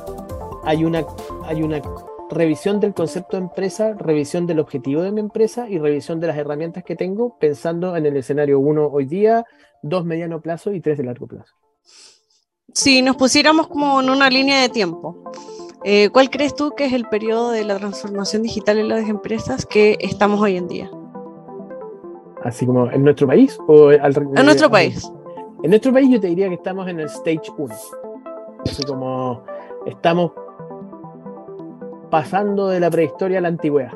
[0.64, 1.04] hay una,
[1.44, 1.82] hay una
[2.30, 6.36] revisión del concepto de empresa, revisión del objetivo de mi empresa y revisión de las
[6.36, 9.44] herramientas que tengo pensando en el escenario 1 hoy día,
[9.84, 11.54] 2 mediano plazo y 3 de largo plazo.
[12.72, 15.30] Si nos pusiéramos como en una línea de tiempo,
[15.84, 19.66] eh, ¿cuál crees tú que es el periodo de la transformación digital en las empresas
[19.66, 20.90] que estamos hoy en día?
[22.42, 25.10] Así como en nuestro país o al, en nuestro país.
[25.62, 27.74] En nuestro país yo te diría que estamos en el stage 1.
[28.64, 29.44] Así como
[29.86, 30.32] estamos
[32.10, 33.92] pasando de la prehistoria a la antigüedad.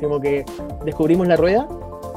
[0.00, 0.44] Como que
[0.84, 1.68] descubrimos la rueda,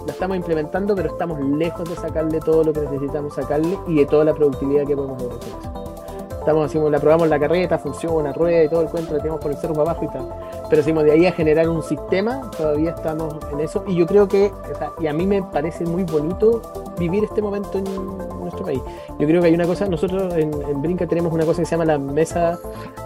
[0.06, 4.06] la estamos implementando, pero estamos lejos de sacarle todo lo que necesitamos sacarle y de
[4.06, 5.40] toda la productividad que podemos lograr
[6.42, 9.52] Estamos haciendo, la probamos la carreta, funciona, rueda y todo el cuento, le tenemos por
[9.52, 10.28] el cerro para abajo y tal.
[10.68, 13.84] Pero decimos de ahí a generar un sistema, todavía estamos en eso.
[13.86, 14.52] Y yo creo que,
[15.00, 16.60] y a mí me parece muy bonito
[16.98, 17.84] vivir este momento en
[18.40, 18.82] nuestro país.
[19.20, 21.86] Yo creo que hay una cosa, nosotros en, Brinca tenemos una cosa que se llama
[21.86, 22.58] la mesa,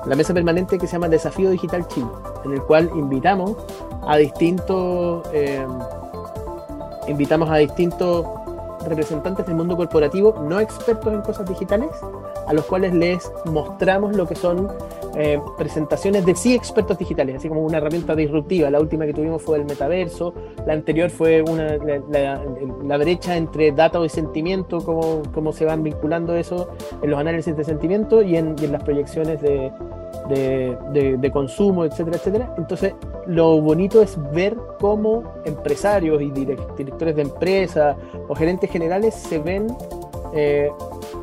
[0.05, 2.07] la mesa permanente que se llama Desafío Digital Chile,
[2.45, 3.57] en el cual invitamos
[4.07, 5.65] a distintos, eh,
[7.07, 8.25] invitamos a distintos
[8.87, 11.89] representantes del mundo corporativo, no expertos en cosas digitales,
[12.47, 14.71] a los cuales les mostramos lo que son
[15.17, 18.69] eh, presentaciones de sí expertos digitales, así como una herramienta disruptiva.
[18.69, 20.33] La última que tuvimos fue el metaverso,
[20.65, 26.35] la anterior fue una, la, brecha entre data y sentimiento, cómo, cómo, se van vinculando
[26.35, 26.69] eso
[27.01, 29.71] en los análisis de sentimiento y en, las proyecciones de,
[30.29, 32.55] de, de, consumo, etcétera, etcétera.
[32.57, 32.93] Entonces,
[33.25, 37.95] lo bonito es ver cómo empresarios y directores de empresas
[38.27, 39.67] o gerentes generales se ven
[40.35, 40.69] eh,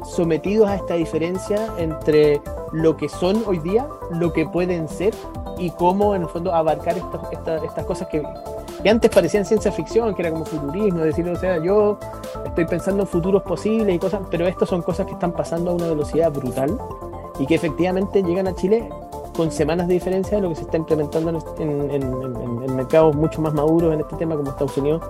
[0.07, 2.41] sometidos a esta diferencia entre
[2.73, 5.15] lo que son hoy día, lo que pueden ser
[5.59, 8.23] y cómo en el fondo abarcar estas cosas que,
[8.89, 11.99] antes parecían ciencia ficción, que era como futurismo, decir, o sea, yo
[12.47, 15.75] estoy pensando en futuros posibles y cosas, pero estas son cosas que están pasando a
[15.75, 16.79] una velocidad brutal
[17.39, 18.89] y que efectivamente llegan a Chile
[19.37, 23.53] con semanas de diferencia de lo que se está implementando en, en mercados mucho más
[23.53, 25.03] maduros en este tema como Estados Unidos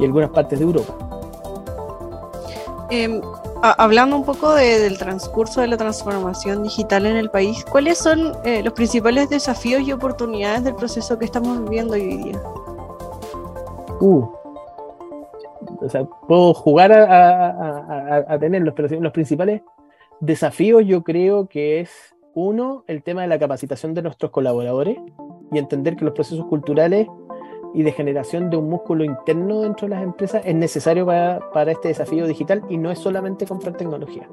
[0.00, 1.13] y algunas partes de Europa.
[2.94, 3.20] Em,
[3.60, 8.62] hablando un poco del transcurso de la transformación digital en el país, ¿cuáles son eh,
[8.62, 12.40] los principales desafíos y oportunidades del proceso que estamos viviendo hoy día?
[14.00, 14.28] Uh,
[15.80, 19.62] o sea, puedo jugar a, tenerlos, pero los principales
[20.20, 24.98] desafíos yo creo que es, uno, el tema de la capacitación de nuestros colaboradores
[25.50, 27.08] y entender que los procesos culturales
[27.74, 31.88] y de generación de un músculo interno dentro de las empresas es necesario para, este
[31.88, 34.28] desafío digital y no es solamente comprar tecnología.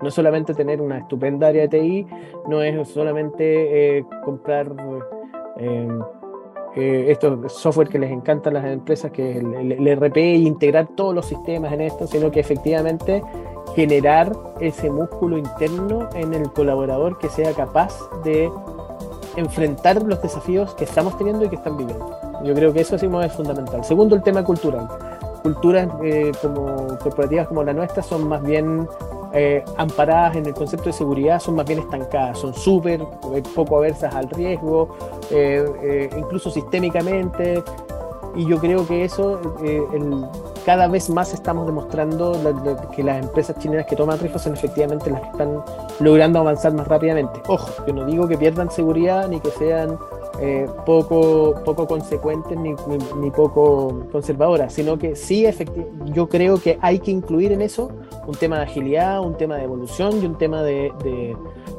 [0.00, 2.06] No es solamente tener una estupenda área de TI,
[2.46, 4.72] no es solamente eh, comprar
[5.58, 5.88] eh,
[6.76, 10.86] eh, estos software que les encantan las empresas, que es el, el, RP, e integrar
[10.94, 13.24] todos los sistemas en esto, sino que efectivamente
[13.74, 18.48] generar ese músculo interno en el colaborador que sea capaz de
[19.36, 22.27] enfrentar los desafíos que estamos teniendo y que están viviendo.
[22.44, 23.84] Yo creo que eso sí es fundamental.
[23.84, 24.88] Segundo, el tema cultural.
[25.42, 28.88] Culturas eh, como corporativas como la nuestra son más bien
[29.32, 33.78] eh, amparadas en el concepto de seguridad, son más bien estancadas, son súper eh, poco
[33.78, 34.96] aversas al riesgo,
[36.16, 37.62] incluso sistémicamente.
[38.36, 39.40] Y yo creo que eso
[40.68, 42.38] cada vez más estamos demostrando
[42.94, 45.64] que las empresas chilenas que toman riesgos son efectivamente las que están
[45.98, 47.40] logrando avanzar más rápidamente.
[47.48, 49.98] Ojo, yo no digo que pierdan seguridad ni que sean
[50.42, 52.74] eh, poco, poco consecuentes ni,
[53.18, 55.46] ni, poco conservadoras, sino que sí,
[56.12, 57.90] yo creo que hay que incluir en eso
[58.26, 60.92] un tema de agilidad, un tema de evolución y un tema de,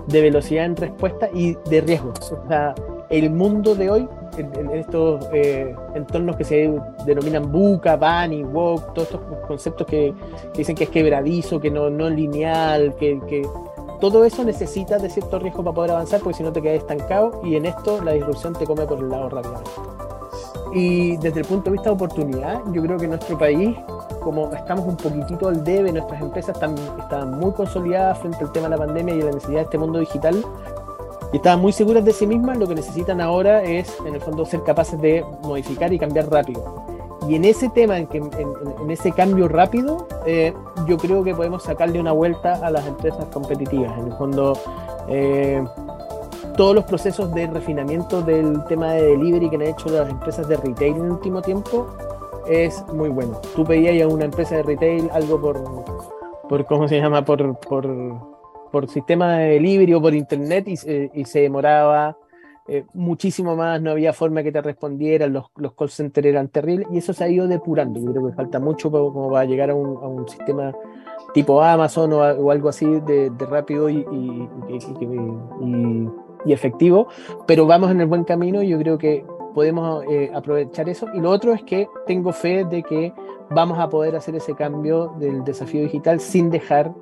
[0.08, 2.32] de, velocidad en respuesta y de riesgos.
[2.32, 2.74] O sea,
[3.10, 6.74] el mundo de hoy, en, estos eh, entornos que se
[7.06, 10.14] denominan buca, bunny, walk, todos estos conceptos que,
[10.56, 13.48] dicen que es quebradizo, que no, no lineal, que, que
[14.00, 17.42] todo eso necesita de cierto riesgo para poder avanzar, porque si no te quedas estancado
[17.44, 19.72] y en esto la disrupción te come por el lado rápidamente.
[20.74, 23.76] Y desde el punto de vista de oportunidad, yo creo que nuestro país,
[24.22, 28.70] como estamos un poquitito al debe, nuestras empresas están, están muy consolidadas frente al tema
[28.70, 30.46] de la pandemia y la necesidad de este mundo digital,
[31.32, 34.46] y estaban muy seguras de sí mismas, lo que necesitan ahora es, en el fondo,
[34.46, 36.86] ser capaces de modificar y cambiar rápido.
[37.28, 40.54] Y en ese tema, en, que, en, ese cambio rápido, eh,
[40.88, 43.98] yo creo que podemos sacarle una vuelta a las empresas competitivas.
[44.00, 44.54] En el fondo,
[45.08, 45.64] eh,
[46.58, 50.58] todos los procesos de refinamiento del tema de delivery que han hecho las empresas de
[50.58, 51.88] retail en el último tiempo
[52.48, 53.40] es muy bueno.
[53.56, 55.62] Tú pedías a una empresa de retail algo por
[56.50, 57.24] por ¿cómo se llama?
[57.24, 57.86] Por, por,
[58.72, 60.76] por sistema de delivery o por internet y,
[61.14, 62.18] y se demoraba
[62.72, 66.88] eh, muchísimo más, no había forma que te respondieran, los, los call centers eran terribles
[66.92, 68.00] y eso se ha ido depurando.
[68.00, 70.72] Yo creo que falta mucho como para llegar a un, a un sistema
[71.34, 74.06] tipo Amazon o, algo así de, de rápido y,
[76.46, 77.08] y, efectivo,
[77.48, 81.08] pero vamos en el buen camino y yo creo que podemos eh, aprovechar eso.
[81.16, 83.14] Y lo otro es que tengo fe de que
[83.50, 86.94] vamos a poder hacer ese cambio del desafío digital sin dejar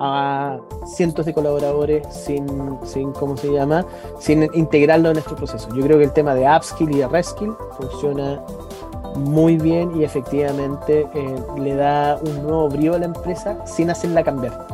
[0.00, 2.46] a cientos de colaboradores sin,
[2.84, 3.84] sin, ¿cómo se llama?
[4.18, 5.68] Sin integrarlo en nuestro proceso.
[5.74, 8.42] Yo creo que el tema de upskill y de reskill funciona
[9.16, 14.22] muy bien y efectivamente eh, le da un nuevo brío a la empresa sin hacerla
[14.22, 14.66] cambiar.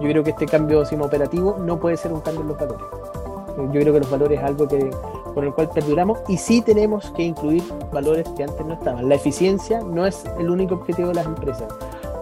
[0.00, 2.86] Yo creo que este cambio operativo no puede ser un cambio en los valores.
[3.56, 4.90] Yo creo que los valores es algo que,
[5.34, 9.08] con el cual perduramos y sí tenemos que incluir valores que antes no estaban.
[9.08, 11.66] La eficiencia no es el único objetivo de las empresas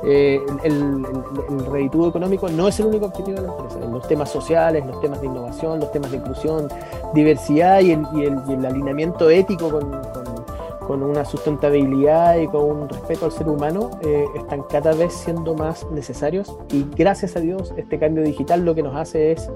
[0.08, 1.04] eh, el,
[1.48, 3.80] el, económico no es el único objetivo de la empresa.
[3.80, 6.68] Los temas sociales, los temas de innovación, los temas de inclusión,
[7.12, 8.04] diversidad y el,
[8.64, 14.92] alineamiento ético con, una sustentabilidad y con un respeto al ser humano eh, están cada
[14.92, 19.32] vez siendo más necesarios y gracias a Dios este cambio digital lo que nos hace
[19.32, 19.50] es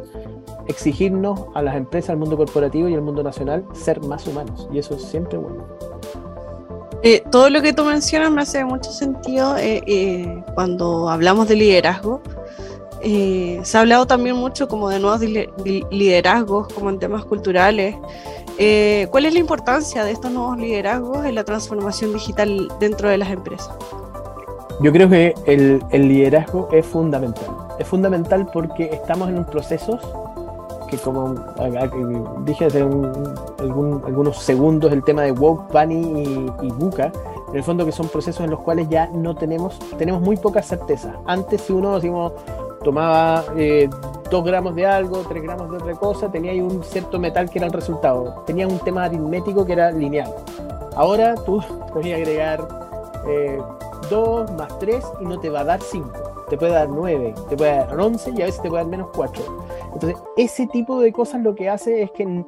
[0.66, 4.78] exigirnos a las empresas, al mundo corporativo y al mundo nacional ser más humanos y
[4.78, 5.89] eso es siempre bueno.
[7.02, 11.56] Eh, todo lo que tú mencionas me hace mucho sentido eh, eh, cuando hablamos de
[11.56, 12.20] liderazgo.
[13.02, 15.20] se ha hablado también mucho como de nuevos
[15.90, 17.96] liderazgos, como en temas culturales.
[19.10, 23.30] ¿Cuál es la importancia de estos nuevos liderazgos en la transformación digital dentro de las
[23.30, 23.70] empresas?
[24.82, 27.48] Yo creo que el liderazgo es fundamental.
[27.78, 29.98] Es fundamental porque estamos en un proceso
[30.90, 31.34] que como
[32.44, 37.12] dije hace algunos segundos el tema de Woke, Bunny y, Buka,
[37.48, 40.62] en el fondo que son procesos en los cuales ya no tenemos, tenemos muy poca
[40.62, 41.14] certeza.
[41.26, 42.32] Antes si uno decimos,
[42.82, 43.88] tomaba eh,
[44.30, 47.58] dos gramos de algo, tres gramos de otra cosa, tenía ahí un cierto metal que
[47.58, 48.42] era el resultado.
[48.46, 50.34] Tenía un tema aritmético que era lineal.
[50.96, 51.62] Ahora tú
[51.92, 52.66] podías agregar
[53.28, 53.60] eh,
[54.08, 56.10] dos más tres y no te va a dar cinco.
[56.48, 59.08] Te puede dar nueve, te puede dar once y a veces te puede dar menos
[59.14, 59.42] cuatro.
[59.92, 62.44] Entonces, ese tipo de cosas lo que hace es que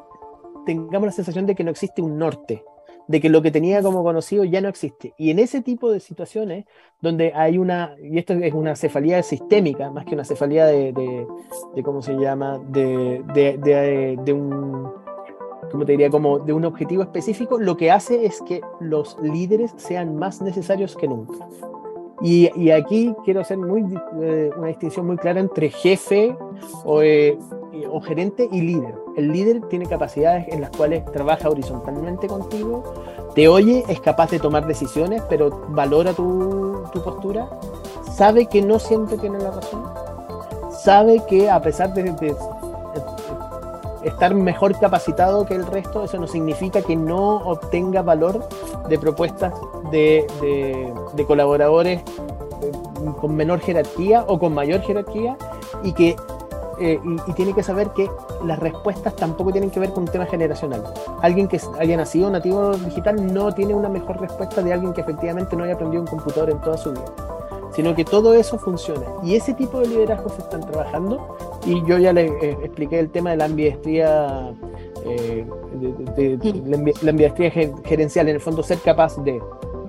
[0.64, 2.64] tengamos la sensación de que no existe un norte,
[3.08, 5.12] de que lo que tenía como conocido ya no existe.
[5.18, 6.66] Y en ese tipo de situaciones,
[7.00, 11.26] donde hay una, y esto es una cefalía sistémica, más que una cefalía de,
[11.84, 14.92] ¿cómo se llama?, de, de un,
[15.70, 19.74] ¿cómo te diría?, como de un objetivo específico, lo que hace es que los líderes
[19.76, 21.48] sean más necesarios que nunca.
[22.20, 23.84] Y, aquí quiero hacer muy,
[24.20, 26.36] eh, una distinción muy clara entre jefe
[26.84, 27.38] o, eh,
[27.90, 28.94] o, gerente y líder.
[29.16, 32.82] El líder tiene capacidades en las cuales trabaja horizontalmente contigo,
[33.34, 37.48] te oye, es capaz de tomar decisiones, pero valora tu, tu postura,
[38.12, 39.82] sabe que no siempre tiene la razón,
[40.70, 42.36] sabe que a pesar de, de
[44.04, 48.48] estar mejor capacitado que el resto, eso no significa que no obtenga valor
[48.88, 49.52] de propuestas
[49.90, 50.26] de,
[51.14, 52.72] de, colaboradores eh,
[53.20, 55.36] con menor jerarquía o con mayor jerarquía
[55.82, 56.16] y que
[56.80, 58.10] eh, y, tiene que saber que
[58.44, 60.82] las respuestas tampoco tienen que ver con un tema generacional.
[61.20, 65.54] Alguien que haya nacido nativo digital no tiene una mejor respuesta de alguien que efectivamente
[65.54, 67.04] no haya aprendido un computador en toda su vida
[67.74, 69.06] sino que todo eso funciona.
[69.22, 73.10] Y ese tipo de liderazgo se están trabajando y yo ya le eh, expliqué el
[73.10, 74.52] tema de la ambidiestría,
[75.04, 75.46] eh,
[76.16, 77.50] de, la ambidiestría
[77.84, 79.40] gerencial, en el fondo ser capaz de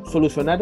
[0.05, 0.59] solucionar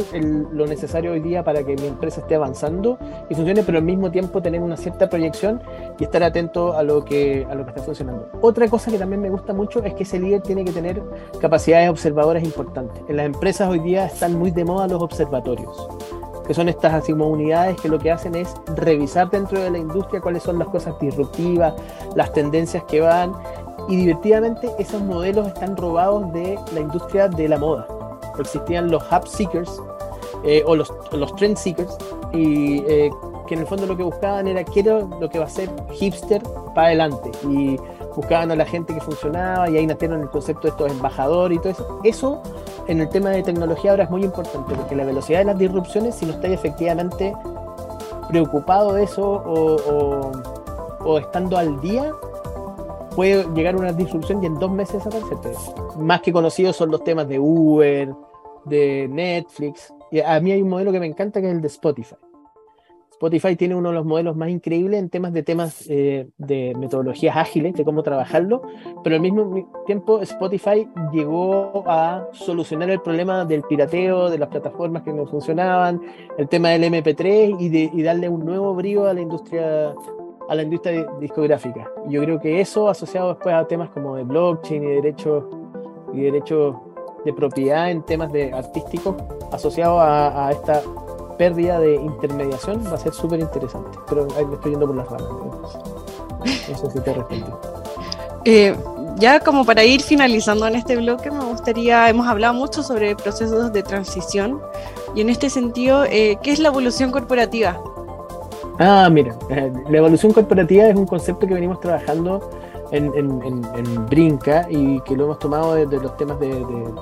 [0.52, 4.12] lo necesario hoy día para que mi empresa esté avanzando y funcione, pero al mismo
[4.12, 5.62] tiempo tener una cierta proyección
[6.00, 8.30] y estar atento a lo que, a lo que está funcionando.
[8.42, 11.02] Otra cosa que también me gusta mucho es que ese líder tiene que tener
[11.40, 13.04] capacidades observadoras importantes.
[13.08, 15.90] En las empresas hoy día están muy de moda los observatorios
[16.52, 19.78] que son estas así como unidades que lo que hacen es revisar dentro de la
[19.78, 21.74] industria cuáles son las cosas disruptivas,
[22.14, 23.32] las tendencias que van,
[23.88, 27.88] y divertidamente esos modelos están robados de la industria de la moda.
[28.38, 29.82] Existían los hub seekers
[30.44, 31.98] eh, o, los, los, trend seekers,
[32.34, 33.10] y eh,
[33.48, 36.44] que en el fondo lo que buscaban era qué lo que va a ser hipster
[36.76, 37.32] para adelante.
[37.50, 37.78] Y
[38.16, 41.62] buscaban a la gente que funcionaba y ahí nacieron el concepto de estos embajadores y
[41.62, 42.00] todo eso.
[42.04, 42.44] Eso
[42.88, 46.16] en el tema de tecnología ahora es muy importante porque la velocidad de las disrupciones,
[46.16, 47.34] si no estáis efectivamente
[48.30, 49.24] preocupado de eso
[51.04, 52.14] o, estando al día,
[53.16, 55.56] puede llegar una disrupción y en dos meses desaparecer.
[55.98, 58.14] Más que conocidos son los temas de Uber,
[58.66, 59.94] de Netflix.
[60.12, 62.16] Y a mí hay un modelo que me encanta que es el de Spotify.
[63.22, 67.38] Spotify tiene uno de los modelos más increíbles en temas de temas eh, de metodologías
[67.38, 68.64] ágiles, de cómo trabajarlo,
[69.04, 75.04] pero al mismo tiempo Spotify llegó a solucionar el problema del pirateo, de las plataformas
[75.04, 76.02] que no funcionaban,
[76.40, 77.58] el tema del MP3
[77.94, 79.94] y, darle un nuevo brío a la industria
[80.50, 81.92] a la industria discográfica.
[82.10, 85.44] Yo creo que eso asociado después a temas como de blockchain y derechos
[86.12, 86.76] y derechos
[87.24, 89.16] de propiedad en temas de artísticos
[89.52, 90.82] asociados a, a esta
[91.42, 93.98] pérdida de intermediación va a ser súper interesante.
[94.08, 95.28] Pero ahí me estoy yendo por las ramas.
[96.70, 97.52] No sé si te respondí.
[98.46, 98.76] Eh,
[99.18, 103.74] ya como para ir finalizando en este bloque, me gustaría, hemos hablado mucho sobre procesos
[103.74, 104.62] de transición
[105.16, 107.82] y en este sentido, eh, ¿qué es la evolución corporativa?
[108.78, 112.52] Ah, mira, eh, la evolución corporativa es un concepto que venimos trabajando
[112.92, 116.52] en, en, Brinca y que lo hemos tomado de, los temas de,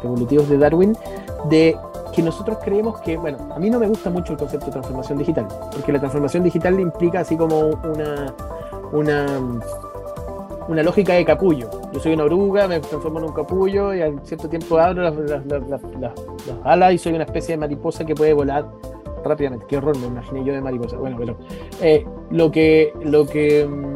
[0.03, 0.97] evolutivos de Darwin,
[1.49, 1.75] de
[2.13, 5.17] que nosotros creemos que, bueno, a mí no me gusta mucho el concepto de transformación
[5.17, 8.33] digital, porque la transformación digital implica así como una,
[8.91, 9.25] una,
[10.67, 11.69] una lógica de capullo.
[11.91, 15.45] Yo soy una oruga, me transformo en un capullo y al cierto tiempo abro las,
[15.45, 16.13] las
[16.63, 18.65] alas y soy una especie de mariposa que puede volar
[19.23, 19.65] rápidamente.
[19.67, 20.97] Qué horror, me imaginé yo de mariposa.
[20.97, 21.37] Bueno, pero
[21.81, 22.93] eh, lo que.
[23.03, 23.95] Lo que mm,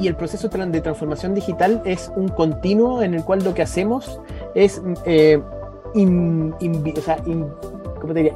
[0.00, 4.20] y, el proceso de transformación digital es un continuo en el cual lo que hacemos
[4.54, 5.42] es eh,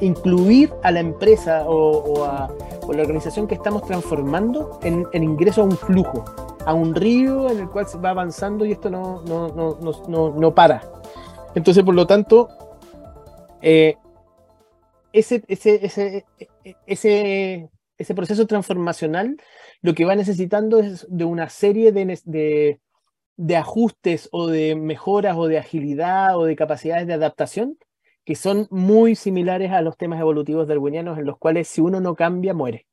[0.00, 2.48] incluir a la empresa o, a,
[2.92, 6.24] la organización que estamos transformando en, ingreso a un flujo,
[6.66, 10.34] a un río en el cual se va avanzando y esto no, no, no, no,
[10.34, 10.82] no para.
[11.54, 12.48] Entonces, por lo tanto,
[13.62, 13.96] eh,
[15.12, 16.24] ese, ese,
[16.86, 19.36] ese, ese, proceso transformacional
[19.82, 22.80] lo que va necesitando es de una serie de,
[23.57, 27.78] ajustes o de mejoras o de agilidad o de capacidades de adaptación
[28.24, 32.14] que son muy similares a los temas evolutivos darwinianos en los cuales si uno no
[32.14, 32.86] cambia, muere.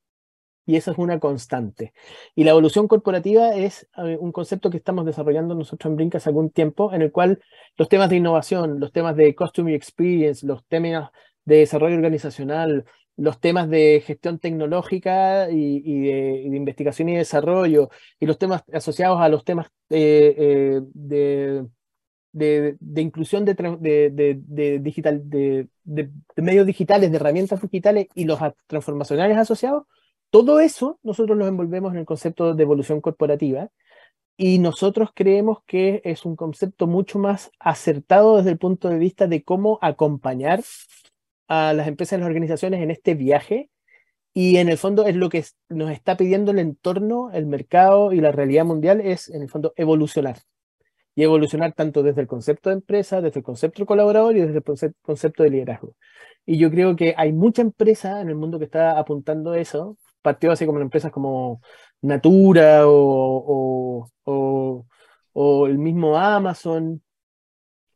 [0.66, 1.94] Y eso es una constante.
[2.36, 6.30] Y la evolución corporativa es eh, un concepto que estamos desarrollando nosotros en Brinca hace
[6.30, 7.42] algún tiempo, en el cual
[7.78, 11.10] los temas de innovación, los temas de customer experience, los temas
[11.46, 12.86] de desarrollo organizacional,
[13.18, 17.90] los temas de gestión tecnológica y, de, investigación y desarrollo,
[18.20, 21.66] y los temas asociados a los temas eh, eh, de,
[22.32, 25.68] de, inclusión de, digital, de,
[26.36, 29.84] medios digitales, de herramientas digitales y los transformacionales asociados,
[30.30, 33.70] todo eso nosotros lo envolvemos en el concepto de evolución corporativa.
[34.40, 39.26] Y nosotros creemos que es un concepto mucho más acertado desde el punto de vista
[39.26, 40.62] de cómo acompañar
[41.48, 43.70] a las empresas y las organizaciones en este viaje
[44.34, 48.22] y en el fondo es lo que nos está pidiendo el entorno, el mercado y
[48.22, 50.38] la realidad mundial es en el fondo evolucionar.
[51.16, 54.94] Y evolucionar tanto desde el concepto de empresa, desde el concepto colaborador y desde el
[55.02, 55.96] concepto de liderazgo.
[56.46, 60.52] Y yo creo que hay mucha empresa en el mundo que está apuntando eso, partió
[60.52, 61.62] así como empresas como
[62.02, 64.08] Natura o,
[65.34, 67.02] o el mismo Amazon,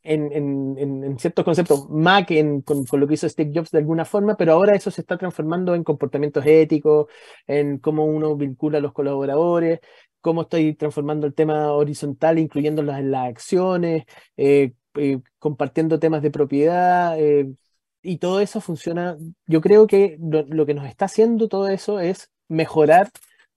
[0.03, 2.29] en, en, en, ciertos conceptos, Mac
[2.65, 5.17] con, con, lo que hizo Steve Jobs de alguna forma, pero ahora eso se está
[5.17, 7.07] transformando en comportamientos éticos,
[7.47, 9.79] en cómo uno vincula a los colaboradores,
[10.21, 14.05] cómo estoy transformando el tema horizontal, incluyéndolos en las acciones,
[14.37, 17.51] eh, eh, compartiendo temas de propiedad, eh,
[18.01, 19.17] y todo eso funciona.
[19.45, 23.11] Yo creo que lo que nos está haciendo todo eso es mejorar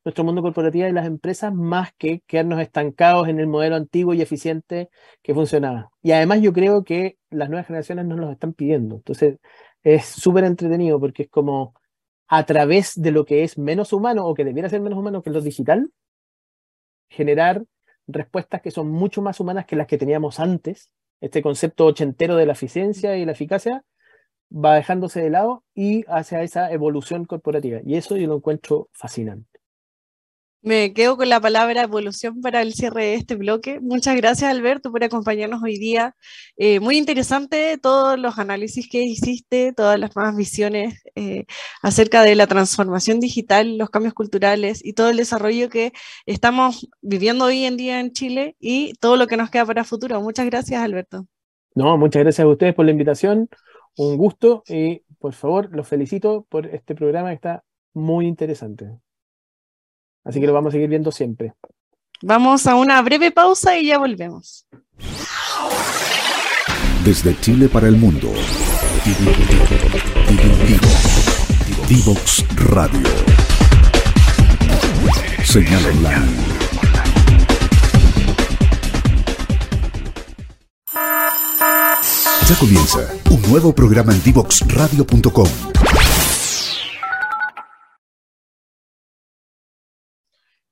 [0.05, 4.21] nuestro mundo corporativo y las empresas más que quedarnos estancados en el modelo antiguo y
[4.21, 4.91] eficiente
[5.23, 5.91] que funcionaba.
[6.03, 8.97] Y además yo creo que las nuevas generaciones nos lo están pidiendo.
[8.97, 9.39] Entonces
[9.83, 11.75] es súper entretenido porque es como
[12.27, 15.31] a través de lo que es menos humano o que debiera ser menos humano que
[15.31, 15.91] lo digital,
[17.09, 17.65] generar
[18.07, 20.91] respuestas que son mucho más humanas que las que teníamos antes.
[21.21, 23.85] Este concepto ochentero de la eficiencia y la eficacia
[24.53, 27.81] va dejándose de lado y hacia esa evolución corporativa.
[27.85, 29.54] Y eso yo lo encuentro fascinante.
[30.65, 33.81] Me quedo con la palabra evolución para el cierre de este bloque.
[33.81, 36.17] Muchas gracias, Alberto, por acompañarnos hoy día.
[36.57, 41.45] Eh, muy interesante todos los análisis que hiciste, todas las nuevas visiones eh,
[41.83, 45.93] acerca de la transformación digital, los cambios culturales y todo el desarrollo que
[46.25, 49.87] estamos viviendo hoy en día en Chile y todo lo que nos queda para el
[49.87, 50.19] futuro.
[50.23, 51.27] Muchas gracias, Alberto.
[51.75, 53.51] No, muchas gracias a ustedes por la invitación.
[53.99, 59.04] Un gusto y, por favor, los felicito por este programa que está muy interesante.
[60.25, 61.53] Así que lo vamos a seguir viendo siempre.
[62.23, 64.67] Vamos a una breve pausa y ya volvemos.
[67.05, 68.33] Desde Chile para el mundo.
[71.87, 73.01] Divox Radio.
[75.45, 76.55] Señal online.
[82.49, 83.01] Ya comienza
[83.31, 85.49] un nuevo programa en divoxradio.com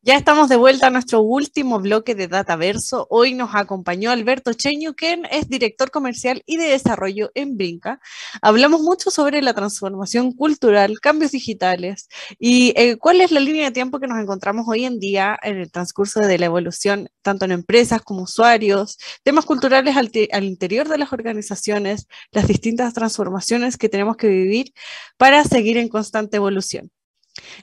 [0.04, 3.06] Ya estamos de vuelta a nuestro último bloque de Dataverso.
[3.08, 8.00] Hoy nos acompañó Alberto Cheño, quien es director comercial y de desarrollo en Brinca.
[8.42, 12.08] Hablamos mucho sobre la transformación cultural, cambios digitales
[12.40, 15.58] y eh, cuál es la línea de tiempo que nos encontramos hoy en día en
[15.58, 20.88] el transcurso de la evolución, tanto en empresas como usuarios, temas culturales al, al interior
[20.88, 24.72] de las organizaciones, las distintas transformaciones que tenemos que vivir
[25.16, 26.90] para seguir en constante evolución.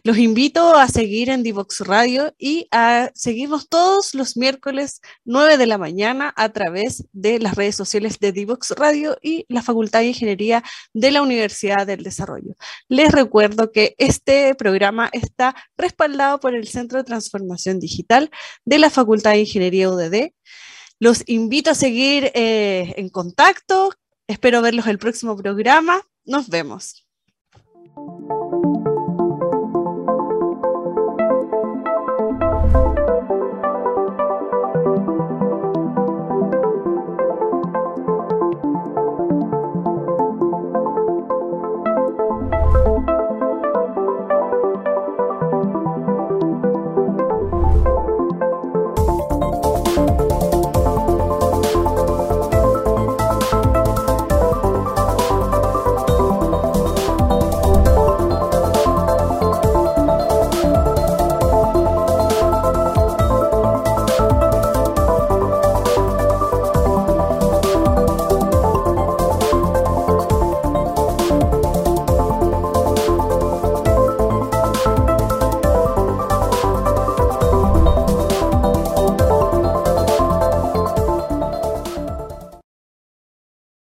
[0.04, 5.68] Los invito a seguir en Divox Radio y a seguirnos todos los miércoles 9 de
[5.68, 10.08] la mañana a través de las redes sociales de Divox Radio y la Facultad de
[10.08, 10.64] Ingeniería
[10.94, 12.56] de la Universidad del Desarrollo.
[12.88, 18.32] Les recuerdo que este programa está respaldado por el Centro de Transformación Digital
[18.66, 20.32] de la Facultad de Ingeniería UDD.
[21.00, 23.94] Los invito a seguir eh, en contacto.
[24.28, 26.02] Espero verlos el próximo programa.
[26.26, 27.06] Nos vemos.